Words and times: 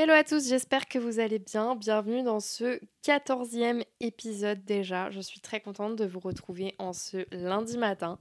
Hello 0.00 0.12
à 0.12 0.22
tous, 0.22 0.48
j'espère 0.48 0.86
que 0.86 1.00
vous 1.00 1.18
allez 1.18 1.40
bien. 1.40 1.74
Bienvenue 1.74 2.22
dans 2.22 2.38
ce 2.38 2.78
14e 3.02 3.82
épisode 3.98 4.64
déjà. 4.64 5.10
Je 5.10 5.18
suis 5.18 5.40
très 5.40 5.60
contente 5.60 5.96
de 5.96 6.06
vous 6.06 6.20
retrouver 6.20 6.76
en 6.78 6.92
ce 6.92 7.26
lundi 7.32 7.76
matin. 7.78 8.20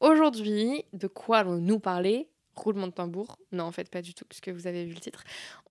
Aujourd'hui, 0.00 0.86
de 0.94 1.06
quoi 1.06 1.40
allons-nous 1.40 1.80
parler? 1.80 2.30
Roulement 2.56 2.86
de 2.86 2.92
tambour? 2.92 3.36
Non, 3.52 3.64
en 3.64 3.72
fait, 3.72 3.90
pas 3.90 4.00
du 4.00 4.14
tout, 4.14 4.24
puisque 4.24 4.48
vous 4.48 4.66
avez 4.66 4.86
vu 4.86 4.94
le 4.94 5.00
titre. 5.00 5.22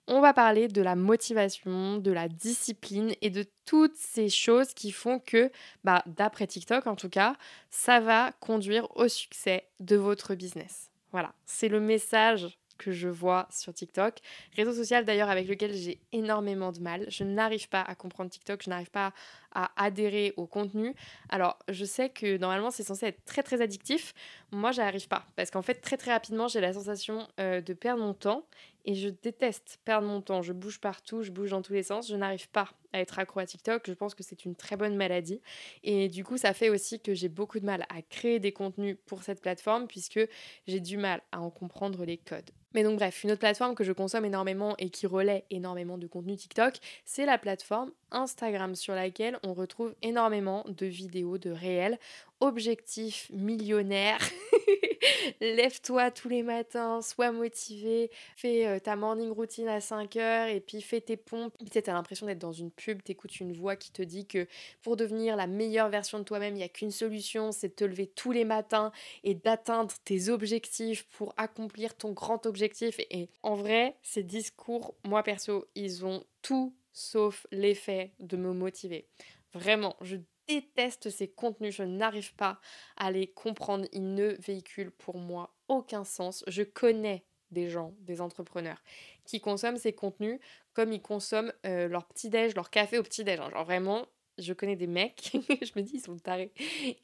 On 0.05 0.21
va 0.21 0.31
parler 0.31 0.67
de 0.67 0.83
la 0.83 0.95
motivation, 0.95 1.97
de 1.97 2.11
la 2.11 2.27
discipline 2.27 3.15
et 3.23 3.31
de 3.31 3.43
toutes 3.65 3.95
ces 3.95 4.29
choses 4.29 4.75
qui 4.75 4.91
font 4.91 5.17
que, 5.17 5.51
bah, 5.83 6.03
d'après 6.05 6.45
TikTok 6.45 6.85
en 6.85 6.95
tout 6.95 7.09
cas, 7.09 7.35
ça 7.71 7.99
va 7.99 8.31
conduire 8.41 8.95
au 8.95 9.07
succès 9.07 9.67
de 9.79 9.95
votre 9.95 10.35
business. 10.35 10.91
Voilà, 11.11 11.33
c'est 11.47 11.67
le 11.67 11.79
message 11.79 12.59
que 12.77 12.91
je 12.91 13.07
vois 13.07 13.47
sur 13.51 13.73
TikTok. 13.73 14.15
Réseau 14.55 14.73
social 14.73 15.05
d'ailleurs 15.05 15.29
avec 15.29 15.47
lequel 15.47 15.73
j'ai 15.73 15.99
énormément 16.11 16.71
de 16.71 16.79
mal. 16.79 17.05
Je 17.09 17.23
n'arrive 17.23 17.69
pas 17.69 17.81
à 17.81 17.95
comprendre 17.95 18.29
TikTok, 18.29 18.63
je 18.63 18.69
n'arrive 18.69 18.91
pas 18.91 19.13
à 19.53 19.71
adhérer 19.75 20.33
au 20.37 20.45
contenu. 20.45 20.93
Alors, 21.29 21.57
je 21.69 21.85
sais 21.85 22.09
que 22.09 22.37
normalement 22.37 22.71
c'est 22.71 22.83
censé 22.83 23.07
être 23.07 23.25
très 23.25 23.43
très 23.43 23.61
addictif. 23.61 24.13
Moi, 24.51 24.71
j'arrive 24.71 25.07
pas 25.09 25.25
parce 25.35 25.51
qu'en 25.51 25.61
fait 25.61 25.75
très 25.75 25.97
très 25.97 26.11
rapidement, 26.11 26.47
j'ai 26.47 26.61
la 26.61 26.71
sensation 26.71 27.27
euh, 27.39 27.59
de 27.59 27.73
perdre 27.73 28.01
mon 28.01 28.13
temps 28.13 28.45
et 28.85 28.95
je 28.95 29.09
déteste 29.09 29.79
perdre 29.83 30.07
mon 30.07 30.21
temps. 30.21 30.41
Je 30.41 30.53
bouge 30.53 30.79
partout, 30.79 31.21
je 31.21 31.31
bouge 31.31 31.49
dans 31.49 31.61
tous 31.61 31.73
les 31.73 31.83
sens. 31.83 32.07
Je 32.07 32.15
n'arrive 32.15 32.49
pas 32.49 32.69
à 32.93 33.01
être 33.01 33.19
accro 33.19 33.41
à 33.41 33.45
TikTok. 33.45 33.83
Je 33.85 33.93
pense 33.93 34.15
que 34.15 34.23
c'est 34.23 34.45
une 34.45 34.55
très 34.55 34.77
bonne 34.77 34.95
maladie. 34.95 35.41
Et 35.83 36.07
du 36.07 36.23
coup, 36.23 36.37
ça 36.37 36.53
fait 36.53 36.69
aussi 36.69 37.01
que 37.01 37.13
j'ai 37.13 37.27
beaucoup 37.27 37.59
de 37.59 37.65
mal 37.65 37.85
à 37.89 38.01
créer 38.01 38.39
des 38.39 38.53
contenus 38.53 38.95
pour 39.05 39.23
cette 39.23 39.41
plateforme 39.41 39.87
puisque 39.87 40.21
j'ai 40.65 40.79
du 40.79 40.95
mal 40.95 41.21
à 41.33 41.41
en 41.41 41.49
comprendre 41.49 42.05
les 42.05 42.17
codes. 42.17 42.49
Mais 42.73 42.83
donc 42.83 42.97
bref, 42.97 43.23
une 43.23 43.31
autre 43.31 43.39
plateforme 43.39 43.75
que 43.75 43.83
je 43.83 43.91
consomme 43.91 44.25
énormément 44.25 44.75
et 44.77 44.89
qui 44.89 45.07
relaie 45.07 45.45
énormément 45.49 45.97
de 45.97 46.05
contenu 46.05 46.35
TikTok, 46.35 46.75
c'est 47.05 47.25
la 47.25 47.37
plateforme 47.37 47.91
Instagram 48.11 48.75
sur 48.75 48.93
laquelle 48.93 49.39
on 49.43 49.53
retrouve 49.53 49.95
énormément 50.01 50.63
de 50.67 50.85
vidéos 50.85 51.37
de 51.37 51.49
réels, 51.49 51.97
objectifs 52.39 53.29
millionnaires. 53.31 54.19
Lève-toi 55.41 56.11
tous 56.11 56.29
les 56.29 56.43
matins, 56.43 57.01
sois 57.01 57.31
motivé, 57.31 58.11
fais 58.35 58.67
euh, 58.67 58.79
ta 58.79 58.95
morning 58.95 59.29
routine 59.31 59.67
à 59.67 59.81
5 59.81 60.15
heures 60.17 60.47
et 60.47 60.59
puis 60.59 60.81
fais 60.81 61.01
tes 61.01 61.17
pompes. 61.17 61.53
Tu 61.71 61.77
as 61.77 61.93
l'impression 61.93 62.25
d'être 62.25 62.39
dans 62.39 62.51
une 62.51 62.71
pub, 62.71 63.01
t'écoutes 63.03 63.39
une 63.39 63.53
voix 63.53 63.75
qui 63.75 63.91
te 63.91 64.01
dit 64.01 64.25
que 64.25 64.47
pour 64.81 64.97
devenir 64.97 65.35
la 65.35 65.47
meilleure 65.47 65.89
version 65.89 66.19
de 66.19 66.23
toi-même, 66.23 66.53
il 66.53 66.57
n'y 66.57 66.63
a 66.63 66.69
qu'une 66.69 66.91
solution, 66.91 67.51
c'est 67.51 67.69
de 67.69 67.73
te 67.73 67.83
lever 67.83 68.07
tous 68.07 68.31
les 68.31 68.45
matins 68.45 68.91
et 69.23 69.35
d'atteindre 69.35 69.93
tes 70.03 70.29
objectifs 70.29 71.05
pour 71.11 71.33
accomplir 71.37 71.95
ton 71.95 72.11
grand 72.11 72.45
objectif. 72.45 72.99
Et 73.09 73.29
en 73.43 73.55
vrai, 73.55 73.95
ces 74.01 74.23
discours, 74.23 74.95
moi 75.03 75.23
perso, 75.23 75.67
ils 75.75 76.05
ont 76.05 76.23
tout 76.41 76.73
sauf 76.93 77.45
l'effet 77.51 78.11
de 78.19 78.37
me 78.37 78.53
motiver. 78.53 79.07
Vraiment, 79.53 79.95
je 80.01 80.17
déteste 80.47 81.09
ces 81.09 81.27
contenus, 81.27 81.75
je 81.75 81.83
n'arrive 81.83 82.33
pas 82.35 82.59
à 82.95 83.11
les 83.11 83.27
comprendre, 83.27 83.85
ils 83.91 84.13
ne 84.13 84.35
véhiculent 84.39 84.91
pour 84.91 85.17
moi 85.17 85.55
aucun 85.67 86.03
sens. 86.03 86.43
Je 86.47 86.63
connais 86.63 87.25
des 87.51 87.69
gens, 87.69 87.93
des 87.99 88.21
entrepreneurs, 88.21 88.83
qui 89.25 89.39
consomment 89.39 89.77
ces 89.77 89.93
contenus 89.93 90.39
comme 90.73 90.91
ils 90.91 91.01
consomment 91.01 91.53
euh, 91.65 91.87
leur 91.87 92.05
petit-déj, 92.05 92.55
leur 92.55 92.69
café 92.69 92.97
au 92.97 93.03
petit-déj. 93.03 93.37
Genre 93.37 93.63
vraiment, 93.63 94.05
je 94.37 94.53
connais 94.53 94.75
des 94.75 94.87
mecs, 94.87 95.31
je 95.33 95.71
me 95.75 95.81
dis 95.81 95.95
ils 95.95 96.01
sont 96.01 96.17
tarés, 96.17 96.51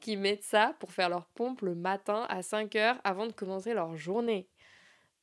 qui 0.00 0.16
mettent 0.16 0.44
ça 0.44 0.76
pour 0.80 0.92
faire 0.92 1.08
leur 1.08 1.26
pompe 1.26 1.62
le 1.62 1.74
matin 1.74 2.26
à 2.28 2.42
5 2.42 2.76
heures 2.76 3.00
avant 3.04 3.26
de 3.26 3.32
commencer 3.32 3.74
leur 3.74 3.96
journée 3.96 4.48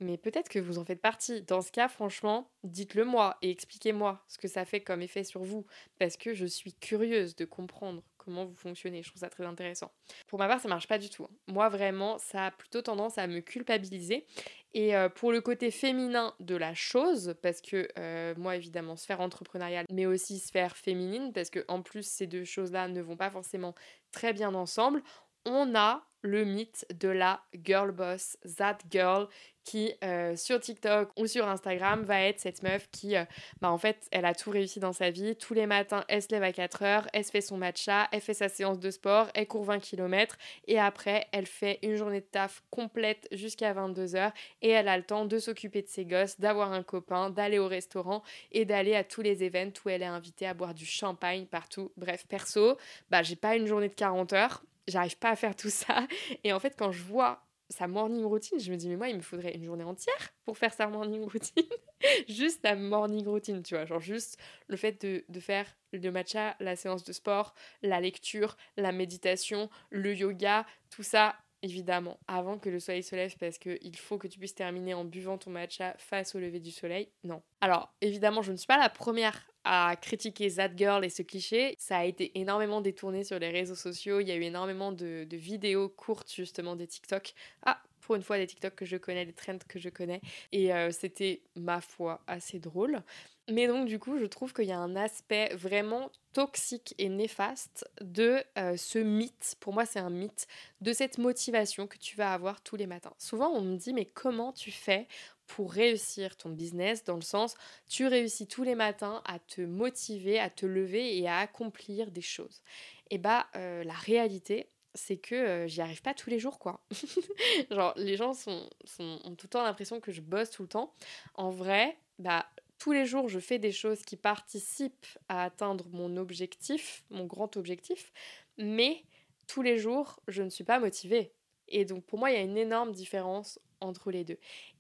mais 0.02 0.18
peut-être 0.18 0.50
que 0.50 0.60
vous 0.60 0.80
en 0.80 0.86
faites 0.86 1.02
partie. 1.02 1.42
Dans 1.44 1.62
ce 1.62 1.72
cas, 1.72 1.88
franchement, 1.88 2.52
dites-le 2.64 3.06
moi 3.06 3.38
et 3.42 3.52
expliquez-moi 3.52 4.24
ce 4.28 4.38
que 4.38 4.48
ça 4.48 4.66
fait 4.66 4.82
comme 4.82 5.02
effet 5.02 5.24
sur 5.24 5.44
vous, 5.44 5.66
parce 6.00 6.18
que 6.18 6.34
je 6.34 6.46
suis 6.46 6.74
curieuse 6.74 7.36
de 7.36 7.46
comprendre 7.46 8.04
comment 8.24 8.46
vous 8.46 8.56
fonctionnez. 8.56 9.04
Je 9.04 9.10
trouve 9.10 9.20
ça 9.20 9.30
très 9.30 9.46
intéressant. 9.46 9.92
Pour 10.28 10.40
ma 10.40 10.48
part, 10.48 10.60
ça 10.60 10.70
marche 10.70 10.88
pas 10.88 10.98
du 10.98 11.10
tout. 11.10 11.24
Hein. 11.24 11.36
Moi, 11.48 11.70
vraiment, 11.70 12.18
ça 12.18 12.48
a 12.48 12.52
plutôt 12.52 12.82
tendance 12.82 13.18
à 13.18 13.28
me 13.28 13.40
culpabiliser. 13.40 14.26
Et 14.74 14.96
euh, 14.96 15.10
pour 15.10 15.32
le 15.32 15.42
côté 15.42 15.70
féminin 15.72 16.34
de 16.40 16.56
la 16.56 16.74
chose, 16.74 17.36
parce 17.42 17.62
que 17.62 17.88
euh, 17.98 18.34
moi, 18.38 18.56
évidemment, 18.56 18.96
sphère 18.96 19.20
entrepreneuriale, 19.20 19.86
mais 19.92 20.06
aussi 20.06 20.40
sphère 20.40 20.78
féminine, 20.78 21.34
parce 21.34 21.50
que 21.50 21.66
en 21.68 21.82
plus, 21.82 22.08
ces 22.08 22.28
deux 22.28 22.46
choses-là 22.46 22.88
ne 22.88 23.02
vont 23.02 23.18
pas 23.18 23.30
forcément 23.30 23.76
très 24.12 24.34
bien 24.34 24.54
ensemble, 24.54 25.02
on 25.46 25.76
a 25.76 26.04
le 26.24 26.46
mythe 26.46 26.86
de 27.00 27.10
la 27.10 27.42
girl 27.64 27.92
boss, 27.92 28.38
that 28.58 28.78
girl 28.90 29.28
qui 29.64 29.94
euh, 30.04 30.36
sur 30.36 30.60
TikTok 30.60 31.12
ou 31.18 31.28
sur 31.28 31.48
Instagram 31.48 32.04
va 32.04 32.22
être 32.22 32.40
cette 32.40 32.64
meuf 32.64 32.90
qui, 32.92 33.16
euh, 33.16 33.26
bah 33.62 33.70
en 33.70 33.78
fait, 33.78 34.08
elle 34.12 34.26
a 34.26 34.34
tout 34.34 34.50
réussi 34.50 34.80
dans 34.80 34.94
sa 34.94 35.12
vie. 35.12 35.36
Tous 35.36 35.54
les 35.54 35.68
matins, 35.68 36.04
elle 36.08 36.22
se 36.22 36.30
lève 36.30 36.44
à 36.44 36.52
4 36.52 36.84
heures, 36.84 37.08
elle 37.14 37.24
se 37.24 37.32
fait 37.32 37.42
son 37.42 37.58
matcha, 37.58 38.08
elle 38.12 38.22
fait 38.22 38.34
sa 38.34 38.50
séance 38.50 38.80
de 38.80 38.90
sport, 38.90 39.30
elle 39.36 39.48
court 39.48 39.64
20 39.64 39.80
km 39.80 40.36
et 40.68 40.80
après, 40.80 41.28
elle 41.32 41.46
fait 41.46 41.80
une 41.84 41.96
journée 41.96 42.22
de 42.22 42.26
taf 42.26 42.64
complète 42.70 43.28
jusqu'à 43.32 43.74
22 43.74 44.16
heures 44.16 44.34
et 44.62 44.70
elle 44.70 44.88
a 44.88 44.98
le 44.98 45.04
temps 45.04 45.26
de 45.26 45.38
s'occuper 45.38 45.84
de 45.84 45.88
ses 45.88 46.06
gosses, 46.06 46.40
d'avoir 46.40 46.72
un 46.72 46.84
copain, 46.84 47.30
d'aller 47.30 47.60
au 47.60 47.68
restaurant 47.68 48.24
et 48.52 48.66
d'aller 48.66 48.96
à 48.96 49.04
tous 49.04 49.22
les 49.22 49.44
événements 49.44 49.62
où 49.86 49.90
elle 49.90 50.02
est 50.02 50.06
invitée 50.06 50.48
à 50.48 50.56
boire 50.56 50.74
du 50.74 50.88
champagne 50.88 51.46
partout. 51.46 51.92
Bref, 51.96 52.26
perso, 52.28 52.78
bah 53.12 53.22
j'ai 53.22 53.36
pas 53.36 53.56
une 53.56 53.68
journée 53.68 53.90
de 53.90 53.94
40 53.94 54.34
heures, 54.34 54.64
j'arrive 54.88 55.18
pas 55.18 55.30
à 55.30 55.36
faire 55.36 55.56
tout 55.56 55.70
ça. 55.70 56.08
Et 56.44 56.54
en 56.54 56.60
fait, 56.60 56.76
quand 56.78 56.92
je 56.92 57.04
vois 57.04 57.46
sa 57.70 57.88
morning 57.88 58.26
routine, 58.26 58.60
je 58.60 58.72
me 58.72 58.78
dis, 58.78 58.90
mais 58.90 58.98
moi, 58.98 59.10
il 59.10 59.16
me 59.16 59.22
faudrait 59.22 59.56
une 59.56 59.64
journée 59.64 59.84
entière 59.84 60.34
pour 60.44 60.58
faire 60.58 60.74
sa 60.74 60.88
morning 60.88 61.24
routine. 61.24 61.66
juste 62.28 62.60
la 62.64 62.76
morning 62.76 63.26
routine, 63.26 63.64
tu 63.64 63.76
vois. 63.76 63.86
Genre, 63.86 64.00
juste 64.00 64.38
le 64.68 64.76
fait 64.76 65.02
de, 65.02 65.24
de, 65.30 65.40
faire 65.40 65.66
le 65.94 66.12
matcha, 66.12 66.56
la 66.60 66.76
séance 66.76 67.04
de 67.04 67.14
sport, 67.14 67.56
la 67.82 68.02
lecture, 68.02 68.58
la 68.78 68.92
méditation, 68.92 69.70
le 69.90 70.14
yoga, 70.14 70.66
tout 70.90 71.04
ça, 71.04 71.36
évidemment, 71.64 72.20
avant 72.28 72.58
que 72.58 72.70
le 72.70 72.80
soleil 72.80 73.04
se 73.04 73.16
lève, 73.16 73.36
parce 73.40 73.58
qu'il 73.58 73.96
faut 73.96 74.18
que 74.18 74.28
tu 74.28 74.40
puisses 74.40 74.56
terminer 74.56 74.94
en 74.94 75.06
buvant 75.06 75.38
ton 75.38 75.52
matcha 75.52 75.96
face 75.98 76.36
au 76.36 76.40
lever 76.40 76.60
du 76.60 76.72
soleil. 76.72 77.10
Non. 77.24 77.42
Alors, 77.62 77.94
évidemment, 78.02 78.42
je 78.42 78.52
ne 78.52 78.58
suis 78.58 78.68
pas 78.68 78.78
la 78.78 78.90
première 78.90 79.48
à 79.64 79.96
critiquer 79.96 80.52
That 80.52 80.72
Girl 80.76 81.06
et 81.06 81.10
ce 81.10 81.22
cliché. 81.22 81.76
Ça 81.78 82.00
a 82.00 82.06
été 82.06 82.32
énormément 82.40 82.82
détourné 82.82 83.24
sur 83.24 83.38
les 83.38 83.50
réseaux 83.50 83.76
sociaux. 83.76 84.20
Il 84.20 84.28
y 84.28 84.32
a 84.32 84.36
eu 84.36 84.42
énormément 84.42 84.92
de, 84.92 85.28
vidéos 85.32 85.90
courtes, 85.90 86.34
justement, 86.34 86.76
des 86.76 86.88
TikTok. 86.88 87.34
Ah, 87.66 87.82
une 88.16 88.24
fois, 88.24 88.38
des 88.38 88.48
TikTok 88.48 88.76
que 88.76 88.86
je 88.86 88.98
connais, 88.98 89.26
des 89.26 89.34
trends 89.34 89.58
que 89.68 89.80
je 89.80 89.90
connais. 89.90 90.22
Et 90.52 90.74
euh, 90.74 90.92
c'était, 90.92 91.42
ma 91.56 91.82
foi, 91.82 92.22
assez 92.28 92.60
drôle. 92.60 93.02
Mais 93.50 93.68
donc, 93.68 93.88
du 93.88 94.00
coup, 94.00 94.18
je 94.18 94.26
trouve 94.26 94.54
qu'il 94.54 94.66
y 94.66 94.72
a 94.72 94.80
un 94.80 94.96
aspect 94.96 95.54
vraiment 95.56 96.12
toxique 96.34 96.96
et 96.98 97.10
néfaste 97.10 97.90
de 98.00 98.44
euh, 98.58 98.78
ce 98.78 99.00
mythe. 99.00 99.56
Pour 99.60 99.74
moi, 99.74 99.86
c'est 99.86 100.00
un 100.00 100.10
mythe 100.10 100.48
de 100.80 100.94
cette 100.94 101.18
motivation 101.18 101.88
que 101.88 101.98
tu 101.98 102.16
vas 102.16 102.34
avoir 102.34 102.62
tous 102.62 102.76
les 102.78 102.88
matins. 102.88 103.14
Souvent, 103.18 103.50
on 103.50 103.62
me 103.62 103.76
dit, 103.78 103.94
mais 103.94 104.06
comment 104.06 104.54
tu 104.54 104.72
fais 104.72 105.08
pour 105.48 105.74
réussir 105.74 106.38
ton 106.38 106.50
business 106.50 107.04
dans 107.04 107.16
le 107.16 107.22
sens 107.22 107.56
tu 107.90 108.08
réussis 108.08 108.48
tous 108.48 108.64
les 108.64 108.76
matins 108.76 109.22
à 109.26 109.38
te 109.40 109.60
motiver, 109.60 110.40
à 110.40 110.50
te 110.50 110.66
lever 110.66 111.18
et 111.18 111.28
à 111.28 111.40
accomplir 111.40 112.10
des 112.12 112.22
choses. 112.22 112.62
Et 113.10 113.18
bah 113.18 113.48
euh, 113.58 113.84
la 113.84 113.94
réalité 113.94 114.70
c'est 114.94 115.18
que 115.18 115.66
j'y 115.68 115.82
arrive 115.82 116.02
pas 116.02 116.14
tous 116.14 116.30
les 116.30 116.40
jours 116.40 116.60
quoi. 116.60 116.82
Genre 117.72 117.94
les 117.98 118.18
gens 118.18 118.34
sont, 118.34 118.70
sont, 118.84 119.20
ont 119.24 119.36
tout 119.36 119.48
le 119.48 119.50
temps 119.50 119.64
l'impression 119.64 120.00
que 120.00 120.12
je 120.12 120.22
bosse 120.22 120.52
tout 120.52 120.64
le 120.64 120.70
temps. 120.70 120.94
En 121.36 121.50
vrai, 121.50 121.98
bah 122.20 122.46
tous 122.78 122.92
les 122.92 123.06
jours 123.06 123.30
je 123.30 123.40
fais 123.40 123.60
des 123.60 123.72
choses 123.72 124.04
qui 124.04 124.18
participent 124.18 125.08
à 125.30 125.44
atteindre 125.44 125.86
mon 125.92 126.18
objectif, 126.18 127.04
mon 127.10 127.26
grand 127.26 127.58
objectif, 127.58 128.12
mais 128.58 129.04
tous 129.48 129.62
les 129.62 129.78
jours 129.78 130.20
je 130.28 130.44
ne 130.44 130.50
suis 130.50 130.64
pas 130.64 130.80
motivée. 130.80 131.32
Et 131.68 131.86
donc 131.86 132.06
pour 132.06 132.20
moi 132.20 132.32
il 132.32 132.36
y 132.36 132.40
a 132.40 132.44
une 132.44 132.58
énorme 132.58 132.92
différence 132.92 133.60
entre 133.80 134.12
les 134.12 134.24
deux. 134.24 134.38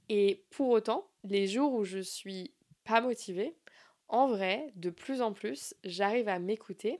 Et 0.09 0.43
pour 0.49 0.69
autant, 0.69 1.07
les 1.23 1.47
jours 1.47 1.73
où 1.73 1.85
je 1.85 1.99
suis 1.99 2.53
pas 2.83 3.01
motivée, 3.01 3.55
en 4.09 4.27
vrai, 4.27 4.73
de 4.75 4.89
plus 4.89 5.21
en 5.21 5.31
plus, 5.31 5.73
j'arrive 5.85 6.27
à 6.27 6.37
m'écouter 6.37 6.99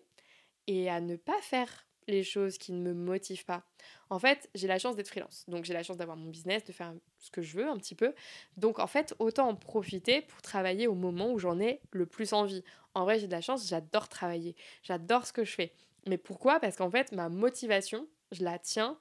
et 0.68 0.90
à 0.90 1.02
ne 1.02 1.18
pas 1.18 1.42
faire 1.42 1.86
les 2.08 2.24
choses 2.24 2.58
qui 2.58 2.72
ne 2.72 2.82
me 2.82 2.94
motivent 2.94 3.46
pas. 3.46 3.64
En 4.10 4.20
fait, 4.20 4.50
j'ai 4.56 4.68
la 4.68 4.80
chance 4.80 4.96
d'être 4.96 5.08
freelance. 5.08 5.46
Donc 5.48 5.66
j'ai 5.66 5.74
la 5.74 5.84
chance 5.84 5.98
d'avoir 5.98 6.18
mon 6.18 6.30
business, 6.30 6.64
de 6.64 6.72
faire 6.72 6.94
ce 7.20 7.32
que 7.32 7.42
je 7.42 7.58
veux 7.58 7.68
un 7.68 7.78
petit 7.78 7.96
peu. 7.96 8.14
Donc 8.58 8.80
en 8.80 8.88
fait, 8.88 9.16
autant 9.20 9.48
en 9.48 9.56
profiter 9.56 10.22
pour 10.22 10.42
travailler 10.42 10.88
au 10.88 10.96
moment 10.96 11.32
où 11.32 11.40
j'en 11.40 11.60
ai 11.60 11.80
le 11.92 12.06
plus 12.06 12.34
envie. 12.34 12.64
En 12.94 13.04
vrai, 13.04 13.20
j'ai 13.20 13.28
de 13.28 13.32
la 13.32 13.42
chance, 13.42 13.68
j'adore 13.68 14.10
travailler. 14.10 14.56
J'adore 14.84 15.26
ce 15.26 15.34
que 15.34 15.46
je 15.46 15.54
fais. 15.54 15.74
Mais 16.08 16.18
pourquoi? 16.18 16.60
Parce 16.60 16.76
qu'en 16.76 16.90
fait, 16.90 17.12
ma 17.12 17.30
motivation, 17.30 18.08
je 18.32 18.44
la 18.44 18.60
tiens 18.60 18.98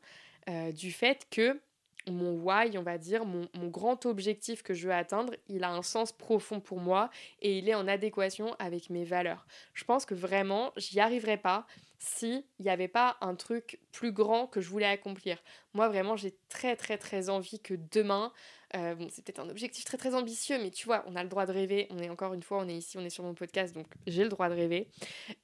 euh, 0.48 0.72
du 0.72 0.92
fait 0.92 1.26
que 1.30 1.60
mon 2.08 2.32
why, 2.32 2.76
on 2.78 2.82
va 2.82 2.98
dire, 2.98 3.24
mon, 3.24 3.48
mon, 3.58 3.68
grand 3.68 4.06
objectif 4.06 4.62
que 4.62 4.74
je 4.74 4.86
veux 4.86 4.94
atteindre, 4.94 5.34
il 5.48 5.64
a 5.64 5.70
un 5.70 5.82
sens 5.82 6.12
profond 6.12 6.60
pour 6.60 6.78
moi 6.78 7.10
et 7.40 7.58
il 7.58 7.68
est 7.68 7.74
en 7.74 7.86
adéquation 7.86 8.54
avec 8.58 8.90
mes 8.90 9.04
valeurs. 9.04 9.46
Je 9.74 9.84
pense 9.84 10.06
que 10.06 10.14
vraiment, 10.14 10.72
j'y 10.76 11.00
arriverai 11.00 11.36
pas 11.36 11.66
s'il 11.98 12.42
n'y 12.58 12.70
avait 12.70 12.88
pas 12.88 13.18
un 13.20 13.34
truc 13.34 13.78
plus 13.92 14.12
grand 14.12 14.46
que 14.46 14.60
je 14.60 14.70
voulais 14.70 14.86
accomplir. 14.86 15.36
Moi, 15.74 15.88
vraiment, 15.88 16.16
j'ai 16.16 16.34
très, 16.48 16.74
très, 16.74 16.96
très 16.96 17.28
envie 17.28 17.60
que 17.60 17.74
demain, 17.92 18.32
euh, 18.76 18.94
bon, 18.94 19.08
c'est 19.10 19.24
peut-être 19.24 19.40
un 19.40 19.48
objectif 19.48 19.84
très, 19.84 19.96
très 19.96 20.14
ambitieux, 20.14 20.58
mais 20.60 20.70
tu 20.70 20.86
vois, 20.86 21.04
on 21.06 21.16
a 21.16 21.22
le 21.22 21.28
droit 21.28 21.46
de 21.46 21.52
rêver. 21.52 21.88
On 21.90 21.98
est 21.98 22.08
encore 22.08 22.34
une 22.34 22.42
fois, 22.42 22.58
on 22.58 22.68
est 22.68 22.76
ici, 22.76 22.98
on 22.98 23.04
est 23.04 23.10
sur 23.10 23.24
mon 23.24 23.34
podcast, 23.34 23.74
donc 23.74 23.86
j'ai 24.06 24.22
le 24.22 24.28
droit 24.28 24.48
de 24.48 24.54
rêver. 24.54 24.88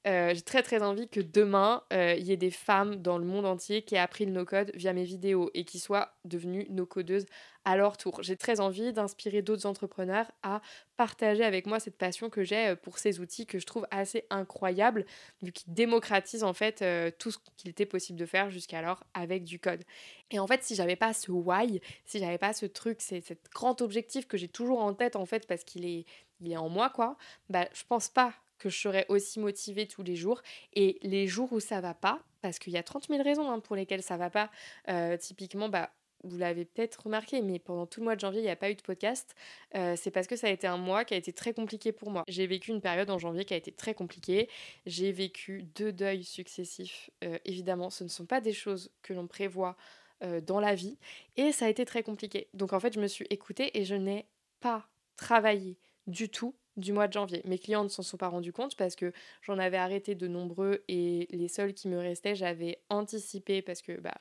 Euh, 0.07 0.33
j'ai 0.33 0.41
très, 0.41 0.63
très 0.63 0.81
envie 0.81 1.09
que 1.09 1.19
demain, 1.19 1.83
euh, 1.91 2.15
il 2.17 2.25
y 2.25 2.31
ait 2.31 2.37
des 2.37 2.51
femmes 2.51 2.95
dans 2.97 3.17
le 3.17 3.25
monde 3.25 3.45
entier 3.45 3.81
qui 3.81 3.95
aient 3.95 3.99
appris 3.99 4.25
le 4.25 4.31
no-code 4.31 4.71
via 4.75 4.93
mes 4.93 5.03
vidéos 5.03 5.51
et 5.53 5.65
qui 5.65 5.79
soient 5.79 6.13
devenues 6.25 6.67
no-codeuses 6.69 7.25
à 7.65 7.77
leur 7.77 7.97
tour. 7.97 8.21
J'ai 8.23 8.37
très 8.37 8.59
envie 8.59 8.93
d'inspirer 8.93 9.41
d'autres 9.41 9.65
entrepreneurs 9.65 10.31
à 10.43 10.61
partager 10.95 11.43
avec 11.43 11.65
moi 11.65 11.79
cette 11.79 11.97
passion 11.97 12.29
que 12.29 12.43
j'ai 12.43 12.69
euh, 12.69 12.75
pour 12.75 12.97
ces 12.97 13.19
outils 13.19 13.45
que 13.45 13.59
je 13.59 13.65
trouve 13.65 13.87
assez 13.91 14.25
incroyables, 14.29 15.05
vu 15.41 15.51
qu'ils 15.51 15.73
démocratisent 15.73 16.43
en 16.43 16.53
fait 16.53 16.81
euh, 16.81 17.11
tout 17.17 17.31
ce 17.31 17.37
qu'il 17.57 17.69
était 17.69 17.85
possible 17.85 18.19
de 18.19 18.25
faire 18.25 18.49
jusqu'alors 18.49 19.03
avec 19.13 19.43
du 19.43 19.59
code. 19.59 19.83
Et 20.31 20.39
en 20.39 20.47
fait, 20.47 20.63
si 20.63 20.75
j'avais 20.75 20.95
pas 20.95 21.13
ce 21.13 21.31
why, 21.31 21.81
si 22.05 22.19
j'avais 22.19 22.37
pas 22.37 22.53
ce 22.53 22.65
truc, 22.65 22.97
c'est 23.01 23.21
cet 23.21 23.49
grand 23.51 23.81
objectif 23.81 24.27
que 24.27 24.37
j'ai 24.37 24.47
toujours 24.47 24.79
en 24.79 24.93
tête 24.93 25.15
en 25.15 25.25
fait 25.25 25.47
parce 25.47 25.63
qu'il 25.63 25.85
est, 25.85 26.05
il 26.41 26.51
est 26.51 26.57
en 26.57 26.69
moi 26.69 26.89
quoi, 26.89 27.17
bah 27.49 27.67
je 27.73 27.83
pense 27.87 28.09
pas 28.09 28.33
que 28.57 28.69
je 28.69 28.79
serais 28.79 29.05
aussi 29.09 29.39
motivée 29.39 29.87
tous 29.87 30.03
les 30.03 30.15
jours. 30.15 30.41
Et 30.73 30.99
les 31.01 31.27
jours 31.27 31.51
où 31.53 31.59
ça 31.59 31.81
va 31.81 31.93
pas, 31.93 32.19
parce 32.41 32.59
qu'il 32.59 32.73
y 32.73 32.77
a 32.77 32.83
30 32.83 33.07
000 33.07 33.23
raisons 33.23 33.49
hein, 33.49 33.59
pour 33.59 33.75
lesquelles 33.75 34.03
ça 34.03 34.17
va 34.17 34.29
pas, 34.29 34.49
euh, 34.89 35.17
typiquement, 35.17 35.69
bah, 35.69 35.91
vous 36.27 36.37
l'avez 36.37 36.65
peut-être 36.65 37.03
remarqué, 37.03 37.41
mais 37.41 37.59
pendant 37.59 37.85
tout 37.85 37.99
le 37.99 38.05
mois 38.05 38.15
de 38.15 38.19
janvier, 38.19 38.41
il 38.41 38.43
n'y 38.43 38.49
a 38.49 38.55
pas 38.55 38.69
eu 38.69 38.75
de 38.75 38.81
podcast. 38.81 39.35
Euh, 39.75 39.95
c'est 39.95 40.11
parce 40.11 40.27
que 40.27 40.35
ça 40.35 40.47
a 40.47 40.49
été 40.49 40.67
un 40.67 40.77
mois 40.77 41.05
qui 41.05 41.13
a 41.13 41.17
été 41.17 41.33
très 41.33 41.53
compliqué 41.53 41.91
pour 41.91 42.09
moi. 42.09 42.23
J'ai 42.27 42.47
vécu 42.47 42.71
une 42.71 42.81
période 42.81 43.09
en 43.09 43.19
janvier 43.19 43.45
qui 43.45 43.53
a 43.53 43.57
été 43.57 43.71
très 43.71 43.93
compliquée. 43.93 44.49
J'ai 44.85 45.11
vécu 45.11 45.63
deux 45.75 45.91
deuils 45.91 46.23
successifs. 46.23 47.09
Euh, 47.23 47.37
évidemment, 47.45 47.89
ce 47.89 48.03
ne 48.03 48.09
sont 48.09 48.25
pas 48.25 48.41
des 48.41 48.53
choses 48.53 48.91
que 49.01 49.13
l'on 49.13 49.27
prévoit 49.27 49.75
euh, 50.23 50.41
dans 50.41 50.59
la 50.59 50.75
vie. 50.75 50.97
Et 51.35 51.51
ça 51.51 51.65
a 51.65 51.69
été 51.69 51.85
très 51.85 52.03
compliqué. 52.03 52.47
Donc 52.53 52.73
en 52.73 52.79
fait, 52.79 52.93
je 52.93 52.99
me 52.99 53.07
suis 53.07 53.27
écoutée 53.29 53.77
et 53.77 53.85
je 53.85 53.95
n'ai 53.95 54.25
pas 54.59 54.87
travaillé 55.15 55.77
du 56.07 56.29
tout 56.29 56.55
du 56.77 56.93
mois 56.93 57.07
de 57.07 57.13
janvier. 57.13 57.41
Mes 57.45 57.59
clients 57.59 57.83
ne 57.83 57.89
s'en 57.89 58.03
sont 58.03 58.17
pas 58.17 58.29
rendus 58.29 58.53
compte 58.53 58.75
parce 58.77 58.95
que 58.95 59.11
j'en 59.41 59.57
avais 59.57 59.77
arrêté 59.77 60.15
de 60.15 60.27
nombreux 60.27 60.83
et 60.87 61.27
les 61.31 61.47
seuls 61.47 61.73
qui 61.73 61.87
me 61.87 61.97
restaient, 61.97 62.35
j'avais 62.35 62.79
anticipé 62.89 63.61
parce 63.61 63.81
que 63.81 63.99
bah 63.99 64.17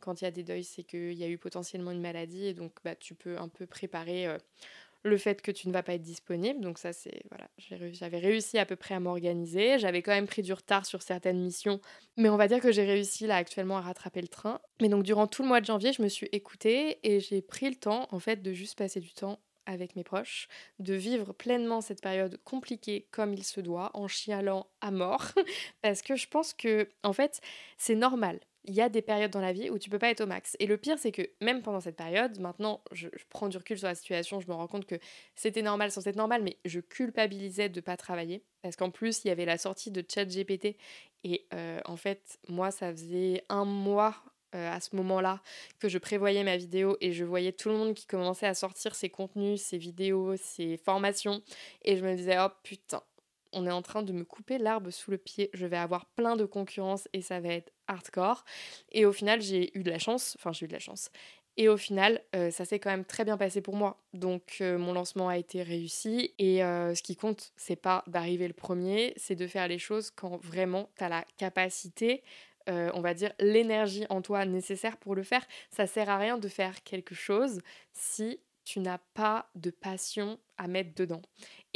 quand 0.00 0.20
il 0.20 0.24
y 0.24 0.28
a 0.28 0.30
des 0.30 0.42
deuils, 0.42 0.64
c'est 0.64 0.82
qu'il 0.82 1.14
y 1.14 1.24
a 1.24 1.28
eu 1.28 1.38
potentiellement 1.38 1.90
une 1.90 2.00
maladie 2.00 2.46
et 2.46 2.54
donc 2.54 2.72
bah, 2.84 2.94
tu 2.94 3.14
peux 3.14 3.38
un 3.38 3.48
peu 3.48 3.66
préparer 3.66 4.26
euh, 4.26 4.38
le 5.06 5.16
fait 5.16 5.40
que 5.40 5.50
tu 5.50 5.68
ne 5.68 5.72
vas 5.72 5.82
pas 5.82 5.94
être 5.94 6.02
disponible. 6.02 6.60
Donc 6.60 6.78
ça, 6.78 6.92
c'est 6.92 7.22
voilà, 7.30 7.48
j'avais 7.92 8.18
réussi 8.18 8.58
à 8.58 8.66
peu 8.66 8.76
près 8.76 8.94
à 8.94 9.00
m'organiser. 9.00 9.78
J'avais 9.78 10.02
quand 10.02 10.12
même 10.12 10.26
pris 10.26 10.42
du 10.42 10.52
retard 10.52 10.84
sur 10.84 11.02
certaines 11.02 11.40
missions, 11.40 11.80
mais 12.16 12.28
on 12.28 12.36
va 12.36 12.48
dire 12.48 12.60
que 12.60 12.72
j'ai 12.72 12.84
réussi 12.84 13.26
là 13.26 13.36
actuellement 13.36 13.78
à 13.78 13.82
rattraper 13.82 14.20
le 14.20 14.28
train. 14.28 14.60
Mais 14.80 14.88
donc 14.88 15.02
durant 15.04 15.26
tout 15.26 15.42
le 15.42 15.48
mois 15.48 15.60
de 15.60 15.66
janvier, 15.66 15.92
je 15.92 16.02
me 16.02 16.08
suis 16.08 16.28
écoutée 16.32 16.98
et 17.02 17.20
j'ai 17.20 17.40
pris 17.40 17.68
le 17.70 17.76
temps 17.76 18.08
en 18.10 18.18
fait 18.18 18.42
de 18.42 18.52
juste 18.52 18.76
passer 18.76 19.00
du 19.00 19.12
temps 19.12 19.38
avec 19.66 19.96
mes 19.96 20.04
proches, 20.04 20.48
de 20.78 20.94
vivre 20.94 21.32
pleinement 21.32 21.80
cette 21.80 22.00
période 22.00 22.38
compliquée 22.44 23.08
comme 23.10 23.34
il 23.34 23.42
se 23.42 23.60
doit, 23.60 23.90
en 23.94 24.06
chialant 24.06 24.68
à 24.80 24.92
mort, 24.92 25.32
parce 25.82 26.02
que 26.02 26.14
je 26.14 26.28
pense 26.28 26.54
que 26.54 26.88
en 27.02 27.12
fait 27.12 27.40
c'est 27.76 27.96
normal 27.96 28.38
il 28.66 28.74
y 28.74 28.80
a 28.80 28.88
des 28.88 29.02
périodes 29.02 29.30
dans 29.30 29.40
la 29.40 29.52
vie 29.52 29.70
où 29.70 29.78
tu 29.78 29.90
peux 29.90 29.98
pas 29.98 30.10
être 30.10 30.20
au 30.20 30.26
max. 30.26 30.56
Et 30.58 30.66
le 30.66 30.76
pire, 30.76 30.98
c'est 30.98 31.12
que 31.12 31.22
même 31.40 31.62
pendant 31.62 31.80
cette 31.80 31.96
période, 31.96 32.38
maintenant, 32.40 32.82
je, 32.92 33.08
prends 33.30 33.48
du 33.48 33.56
recul 33.56 33.78
sur 33.78 33.88
la 33.88 33.94
situation, 33.94 34.40
je 34.40 34.48
me 34.48 34.54
rends 34.54 34.66
compte 34.66 34.86
que 34.86 34.96
c'était 35.34 35.62
normal 35.62 35.90
sans 35.90 36.06
être 36.06 36.16
normal, 36.16 36.42
mais 36.42 36.58
je 36.64 36.80
culpabilisais 36.80 37.68
de 37.68 37.80
pas 37.80 37.96
travailler. 37.96 38.44
Parce 38.62 38.76
qu'en 38.76 38.90
plus, 38.90 39.24
il 39.24 39.28
y 39.28 39.30
avait 39.30 39.44
la 39.44 39.58
sortie 39.58 39.90
de 39.90 40.04
ChatGPT. 40.06 40.76
Et 41.24 41.46
euh, 41.54 41.80
en 41.84 41.96
fait, 41.96 42.38
moi, 42.48 42.70
ça 42.70 42.90
faisait 42.90 43.44
un 43.48 43.64
mois 43.64 44.14
euh, 44.54 44.72
à 44.72 44.80
ce 44.80 44.94
moment-là 44.96 45.42
que 45.80 45.88
je 45.88 45.98
prévoyais 45.98 46.44
ma 46.44 46.56
vidéo 46.56 46.96
et 47.00 47.12
je 47.12 47.24
voyais 47.24 47.52
tout 47.52 47.68
le 47.68 47.76
monde 47.76 47.94
qui 47.94 48.06
commençait 48.06 48.46
à 48.46 48.54
sortir 48.54 48.94
ses 48.94 49.10
contenus, 49.10 49.60
ses 49.60 49.78
vidéos, 49.78 50.36
ses 50.36 50.76
formations. 50.76 51.42
Et 51.82 51.96
je 51.96 52.04
me 52.04 52.14
disais, 52.14 52.36
oh 52.40 52.48
putain, 52.62 53.02
on 53.56 53.66
est 53.66 53.72
en 53.72 53.82
train 53.82 54.02
de 54.02 54.12
me 54.12 54.24
couper 54.24 54.58
l'arbre 54.58 54.90
sous 54.90 55.10
le 55.10 55.18
pied, 55.18 55.50
je 55.54 55.66
vais 55.66 55.78
avoir 55.78 56.04
plein 56.06 56.36
de 56.36 56.44
concurrence 56.44 57.08
et 57.14 57.22
ça 57.22 57.40
va 57.40 57.48
être 57.48 57.72
hardcore. 57.88 58.44
Et 58.92 59.06
au 59.06 59.12
final, 59.12 59.40
j'ai 59.40 59.76
eu 59.76 59.82
de 59.82 59.90
la 59.90 59.98
chance, 59.98 60.36
enfin 60.38 60.52
j'ai 60.52 60.66
eu 60.66 60.68
de 60.68 60.74
la 60.74 60.78
chance. 60.78 61.10
Et 61.56 61.68
au 61.68 61.78
final, 61.78 62.22
euh, 62.34 62.50
ça 62.50 62.66
s'est 62.66 62.78
quand 62.78 62.90
même 62.90 63.06
très 63.06 63.24
bien 63.24 63.38
passé 63.38 63.62
pour 63.62 63.74
moi. 63.74 63.98
Donc 64.12 64.58
euh, 64.60 64.76
mon 64.76 64.92
lancement 64.92 65.28
a 65.28 65.38
été 65.38 65.62
réussi. 65.62 66.34
Et 66.38 66.62
euh, 66.62 66.94
ce 66.94 67.02
qui 67.02 67.16
compte, 67.16 67.52
c'est 67.56 67.76
pas 67.76 68.04
d'arriver 68.06 68.46
le 68.46 68.54
premier, 68.54 69.14
c'est 69.16 69.36
de 69.36 69.46
faire 69.46 69.66
les 69.66 69.78
choses 69.78 70.10
quand 70.10 70.36
vraiment 70.44 70.90
tu 70.98 71.04
as 71.04 71.08
la 71.08 71.24
capacité, 71.38 72.22
on 72.68 73.00
va 73.00 73.14
dire 73.14 73.32
l'énergie 73.38 74.06
en 74.10 74.22
toi 74.22 74.44
nécessaire 74.44 74.96
pour 74.96 75.14
le 75.14 75.22
faire. 75.22 75.46
Ça 75.70 75.86
sert 75.86 76.10
à 76.10 76.18
rien 76.18 76.36
de 76.36 76.48
faire 76.48 76.82
quelque 76.82 77.14
chose 77.14 77.60
si 77.92 78.40
tu 78.64 78.80
n'as 78.80 78.98
pas 79.14 79.48
de 79.54 79.70
passion 79.70 80.40
à 80.58 80.66
mettre 80.66 80.92
dedans. 80.96 81.22